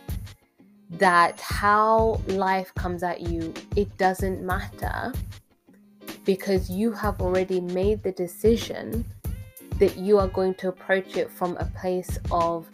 that 0.90 1.40
how 1.40 2.20
life 2.26 2.74
comes 2.74 3.02
at 3.02 3.20
you, 3.20 3.54
it 3.76 3.96
doesn't 3.96 4.42
matter 4.42 5.12
because 6.24 6.70
you 6.70 6.92
have 6.92 7.20
already 7.20 7.60
made 7.60 8.02
the 8.02 8.12
decision 8.12 9.04
that 9.78 9.96
you 9.96 10.18
are 10.18 10.28
going 10.28 10.54
to 10.54 10.68
approach 10.68 11.16
it 11.16 11.30
from 11.30 11.56
a 11.56 11.64
place 11.76 12.18
of 12.30 12.68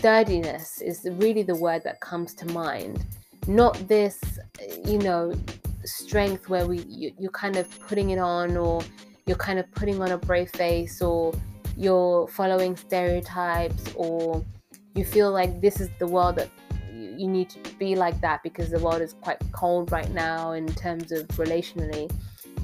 sturdiness 0.00 0.80
is 0.80 1.06
really 1.12 1.42
the 1.42 1.54
word 1.54 1.82
that 1.84 2.00
comes 2.00 2.32
to 2.32 2.46
mind 2.46 3.04
not 3.46 3.74
this 3.86 4.18
you 4.86 4.96
know 4.96 5.30
strength 5.84 6.48
where 6.48 6.66
we 6.66 6.78
you, 6.88 7.12
you're 7.18 7.30
kind 7.32 7.56
of 7.56 7.68
putting 7.86 8.08
it 8.08 8.18
on 8.18 8.56
or 8.56 8.82
you're 9.26 9.36
kind 9.36 9.58
of 9.58 9.70
putting 9.72 10.00
on 10.00 10.12
a 10.12 10.16
brave 10.16 10.48
face 10.52 11.02
or 11.02 11.34
you're 11.76 12.26
following 12.28 12.74
stereotypes 12.74 13.92
or 13.94 14.42
you 14.94 15.04
feel 15.04 15.30
like 15.30 15.60
this 15.60 15.82
is 15.82 15.90
the 15.98 16.06
world 16.06 16.36
that 16.36 16.48
you 16.94 17.28
need 17.28 17.50
to 17.50 17.58
be 17.78 17.94
like 17.94 18.18
that 18.22 18.42
because 18.42 18.70
the 18.70 18.78
world 18.78 19.02
is 19.02 19.12
quite 19.20 19.38
cold 19.52 19.92
right 19.92 20.10
now 20.12 20.52
in 20.52 20.66
terms 20.66 21.12
of 21.12 21.26
relationally. 21.28 22.10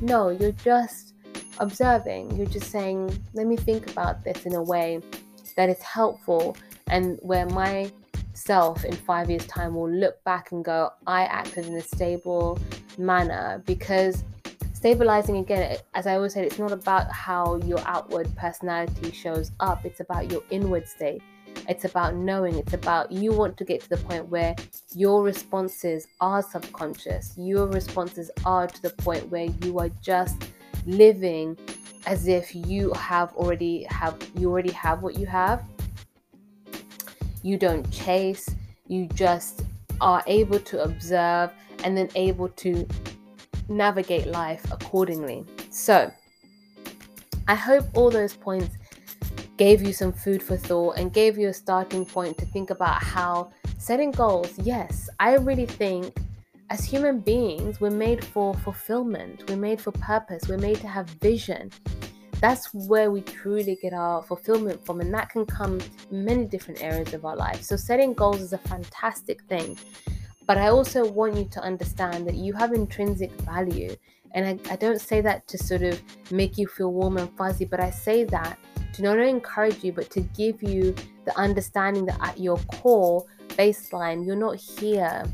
No, 0.00 0.30
you're 0.30 0.52
just 0.52 1.14
observing. 1.58 2.34
You're 2.34 2.46
just 2.46 2.70
saying, 2.70 3.22
let 3.34 3.46
me 3.46 3.56
think 3.56 3.90
about 3.90 4.24
this 4.24 4.46
in 4.46 4.54
a 4.54 4.62
way 4.62 5.00
that 5.56 5.68
is 5.68 5.80
helpful 5.82 6.56
and 6.88 7.18
where 7.22 7.46
my 7.46 7.90
self 8.34 8.84
in 8.84 8.94
five 8.94 9.30
years' 9.30 9.46
time 9.46 9.74
will 9.74 9.90
look 9.90 10.22
back 10.24 10.52
and 10.52 10.64
go, 10.64 10.90
I 11.06 11.22
acted 11.24 11.66
in 11.66 11.74
a 11.74 11.80
stable 11.80 12.58
manner 12.98 13.62
because 13.66 14.24
stabilizing 14.72 15.38
again, 15.38 15.78
as 15.94 16.06
I 16.06 16.14
always 16.14 16.34
said, 16.34 16.44
it's 16.44 16.58
not 16.58 16.72
about 16.72 17.10
how 17.10 17.56
your 17.64 17.80
outward 17.86 18.34
personality 18.36 19.10
shows 19.10 19.50
up, 19.60 19.84
it's 19.84 20.00
about 20.00 20.30
your 20.30 20.42
inward 20.50 20.86
state. 20.86 21.22
It's 21.68 21.84
about 21.84 22.14
knowing, 22.14 22.54
it's 22.56 22.74
about 22.74 23.10
you 23.10 23.32
want 23.32 23.56
to 23.56 23.64
get 23.64 23.80
to 23.80 23.88
the 23.88 23.96
point 23.96 24.28
where 24.28 24.54
your 24.94 25.24
responses 25.24 26.06
are 26.20 26.40
subconscious. 26.40 27.34
Your 27.36 27.66
responses 27.66 28.30
are 28.44 28.68
to 28.68 28.82
the 28.82 28.90
point 28.90 29.28
where 29.30 29.46
you 29.62 29.78
are 29.80 29.88
just 30.00 30.36
living 30.86 31.58
as 32.06 32.28
if 32.28 32.54
you 32.54 32.92
have 32.92 33.32
already 33.34 33.84
have 33.90 34.16
you 34.36 34.48
already 34.48 34.70
have 34.70 35.02
what 35.02 35.18
you 35.18 35.26
have. 35.26 35.64
You 37.46 37.56
don't 37.56 37.88
chase, 37.92 38.50
you 38.88 39.06
just 39.14 39.62
are 40.00 40.20
able 40.26 40.58
to 40.58 40.82
observe 40.82 41.52
and 41.84 41.96
then 41.96 42.08
able 42.16 42.48
to 42.48 42.88
navigate 43.68 44.26
life 44.26 44.64
accordingly. 44.72 45.44
So, 45.70 46.10
I 47.46 47.54
hope 47.54 47.84
all 47.94 48.10
those 48.10 48.34
points 48.34 48.76
gave 49.58 49.80
you 49.80 49.92
some 49.92 50.12
food 50.12 50.42
for 50.42 50.56
thought 50.56 50.98
and 50.98 51.12
gave 51.12 51.38
you 51.38 51.46
a 51.46 51.54
starting 51.54 52.04
point 52.04 52.36
to 52.38 52.46
think 52.46 52.70
about 52.70 53.00
how 53.00 53.52
setting 53.78 54.10
goals, 54.10 54.52
yes, 54.58 55.08
I 55.20 55.36
really 55.36 55.66
think 55.66 56.16
as 56.68 56.84
human 56.84 57.20
beings, 57.20 57.80
we're 57.80 57.90
made 57.90 58.24
for 58.24 58.54
fulfillment, 58.54 59.48
we're 59.48 59.56
made 59.56 59.80
for 59.80 59.92
purpose, 59.92 60.48
we're 60.48 60.58
made 60.58 60.80
to 60.80 60.88
have 60.88 61.08
vision. 61.20 61.70
That's 62.40 62.72
where 62.74 63.10
we 63.10 63.22
truly 63.22 63.78
get 63.80 63.92
our 63.92 64.22
fulfillment 64.22 64.84
from, 64.84 65.00
and 65.00 65.12
that 65.14 65.30
can 65.30 65.46
come 65.46 65.80
in 66.10 66.24
many 66.24 66.44
different 66.44 66.82
areas 66.82 67.14
of 67.14 67.24
our 67.24 67.36
life. 67.36 67.62
So, 67.62 67.76
setting 67.76 68.12
goals 68.12 68.40
is 68.40 68.52
a 68.52 68.58
fantastic 68.58 69.42
thing. 69.44 69.78
But 70.46 70.58
I 70.58 70.68
also 70.68 71.06
want 71.06 71.36
you 71.36 71.44
to 71.46 71.60
understand 71.60 72.26
that 72.28 72.34
you 72.34 72.52
have 72.52 72.72
intrinsic 72.72 73.32
value. 73.40 73.96
And 74.32 74.46
I, 74.46 74.72
I 74.72 74.76
don't 74.76 75.00
say 75.00 75.20
that 75.22 75.48
to 75.48 75.58
sort 75.58 75.82
of 75.82 76.00
make 76.30 76.56
you 76.56 76.68
feel 76.68 76.92
warm 76.92 77.16
and 77.16 77.30
fuzzy, 77.36 77.64
but 77.64 77.80
I 77.80 77.90
say 77.90 78.24
that 78.24 78.58
to 78.94 79.02
not 79.02 79.18
only 79.18 79.30
encourage 79.30 79.82
you, 79.82 79.92
but 79.92 80.10
to 80.10 80.20
give 80.20 80.62
you 80.62 80.94
the 81.24 81.36
understanding 81.38 82.06
that 82.06 82.18
at 82.20 82.38
your 82.38 82.58
core 82.68 83.24
baseline, 83.48 84.24
you're 84.24 84.36
not 84.36 84.56
here 84.56 85.24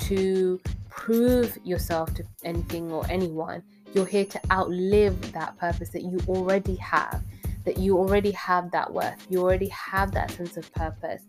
to 0.00 0.60
prove 0.88 1.58
yourself 1.64 2.12
to 2.14 2.24
anything 2.44 2.90
or 2.92 3.04
anyone. 3.08 3.62
You're 3.92 4.06
here 4.06 4.24
to 4.24 4.40
outlive 4.52 5.32
that 5.32 5.56
purpose 5.58 5.88
that 5.90 6.02
you 6.02 6.18
already 6.28 6.76
have, 6.76 7.22
that 7.64 7.78
you 7.78 7.98
already 7.98 8.30
have 8.32 8.70
that 8.70 8.92
worth, 8.92 9.26
you 9.28 9.40
already 9.40 9.68
have 9.68 10.12
that 10.12 10.30
sense 10.30 10.56
of 10.56 10.72
purpose. 10.72 11.24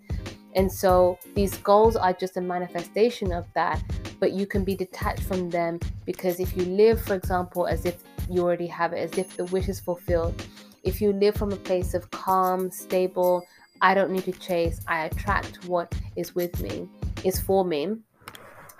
And 0.55 0.71
so 0.71 1.17
these 1.33 1.57
goals 1.57 1.95
are 1.95 2.13
just 2.13 2.37
a 2.37 2.41
manifestation 2.41 3.31
of 3.31 3.45
that, 3.55 3.81
but 4.19 4.33
you 4.33 4.45
can 4.45 4.63
be 4.63 4.75
detached 4.75 5.23
from 5.23 5.49
them 5.49 5.79
because 6.05 6.39
if 6.39 6.55
you 6.55 6.65
live, 6.65 7.01
for 7.01 7.15
example, 7.15 7.67
as 7.67 7.85
if 7.85 8.03
you 8.29 8.41
already 8.41 8.67
have 8.67 8.93
it, 8.93 8.99
as 8.99 9.17
if 9.17 9.37
the 9.37 9.45
wish 9.45 9.69
is 9.69 9.79
fulfilled, 9.79 10.45
if 10.83 11.01
you 11.01 11.13
live 11.13 11.35
from 11.35 11.51
a 11.51 11.57
place 11.57 11.93
of 11.93 12.09
calm, 12.11 12.69
stable, 12.69 13.45
I 13.81 13.93
don't 13.93 14.11
need 14.11 14.25
to 14.25 14.31
chase, 14.33 14.81
I 14.87 15.05
attract 15.05 15.65
what 15.65 15.93
is 16.15 16.35
with 16.35 16.59
me, 16.61 16.87
is 17.23 17.39
for 17.39 17.63
me, 17.63 17.95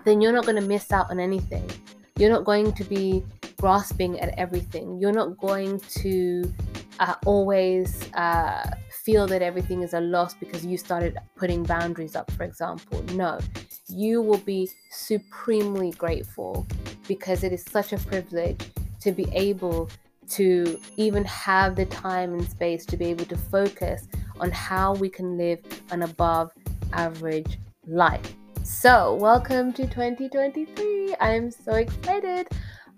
then 0.04 0.22
you're 0.22 0.34
not 0.34 0.46
going 0.46 0.62
to 0.62 0.68
miss 0.68 0.92
out 0.92 1.10
on 1.10 1.20
anything. 1.20 1.70
You're 2.18 2.30
not 2.30 2.44
going 2.44 2.74
to 2.74 2.84
be 2.84 3.24
grasping 3.62 4.20
at 4.20 4.34
everything. 4.40 4.98
You're 5.00 5.14
not 5.14 5.38
going 5.38 5.80
to 6.02 6.52
uh, 7.00 7.14
always 7.28 8.12
uh, 8.14 8.72
feel 9.06 9.28
that 9.28 9.44
everything 9.44 9.84
is 9.84 9.94
a 9.94 10.02
loss 10.02 10.34
because 10.34 10.66
you 10.66 10.78
started 10.80 11.16
putting 11.36 11.62
boundaries 11.62 12.16
up, 12.16 12.32
for 12.32 12.44
example. 12.44 13.04
No, 13.14 13.40
you 13.88 14.20
will 14.20 14.40
be 14.40 14.68
supremely 14.90 15.92
grateful 15.92 16.66
because 17.08 17.44
it 17.44 17.54
is 17.54 17.64
such 17.64 17.94
a 17.94 17.98
privilege 17.98 18.60
to 19.02 19.12
be 19.12 19.28
able 19.32 19.92
to 20.30 20.80
even 20.98 21.24
have 21.26 21.76
the 21.76 21.86
time 21.86 22.34
and 22.34 22.50
space 22.50 22.84
to 22.88 22.98
be 22.98 23.06
able 23.06 23.26
to 23.26 23.38
focus 23.38 24.08
on 24.40 24.50
how 24.50 24.96
we 24.96 25.08
can 25.08 25.38
live 25.38 25.60
an 25.92 26.02
above 26.02 26.52
average 26.94 27.60
life. 27.86 28.34
So, 28.64 29.16
welcome 29.16 29.72
to 29.74 29.84
2023. 29.84 31.16
I 31.20 31.34
am 31.34 31.52
so 31.52 31.74
excited 31.74 32.48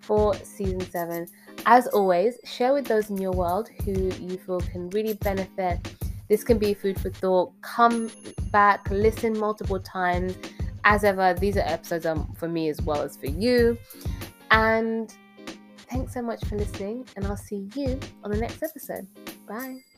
for 0.03 0.35
season 0.35 0.81
7. 0.81 1.27
As 1.65 1.87
always, 1.87 2.37
share 2.43 2.73
with 2.73 2.85
those 2.85 3.09
in 3.09 3.17
your 3.17 3.31
world 3.31 3.69
who 3.83 3.91
you 3.91 4.37
feel 4.37 4.59
can 4.59 4.89
really 4.89 5.13
benefit. 5.13 5.79
This 6.29 6.43
can 6.43 6.57
be 6.57 6.73
food 6.73 6.99
for 6.99 7.09
thought. 7.09 7.53
Come 7.61 8.11
back, 8.51 8.89
listen 8.89 9.37
multiple 9.37 9.79
times. 9.79 10.35
As 10.83 11.03
ever, 11.03 11.33
these 11.33 11.55
are 11.57 11.61
episodes 11.61 12.05
um, 12.05 12.33
for 12.37 12.47
me 12.47 12.69
as 12.69 12.81
well 12.81 13.01
as 13.01 13.15
for 13.15 13.27
you. 13.27 13.77
And 14.51 15.13
thanks 15.89 16.13
so 16.13 16.21
much 16.21 16.43
for 16.45 16.57
listening, 16.57 17.07
and 17.15 17.25
I'll 17.25 17.37
see 17.37 17.69
you 17.75 17.99
on 18.23 18.31
the 18.31 18.37
next 18.37 18.61
episode. 18.61 19.07
Bye. 19.47 19.92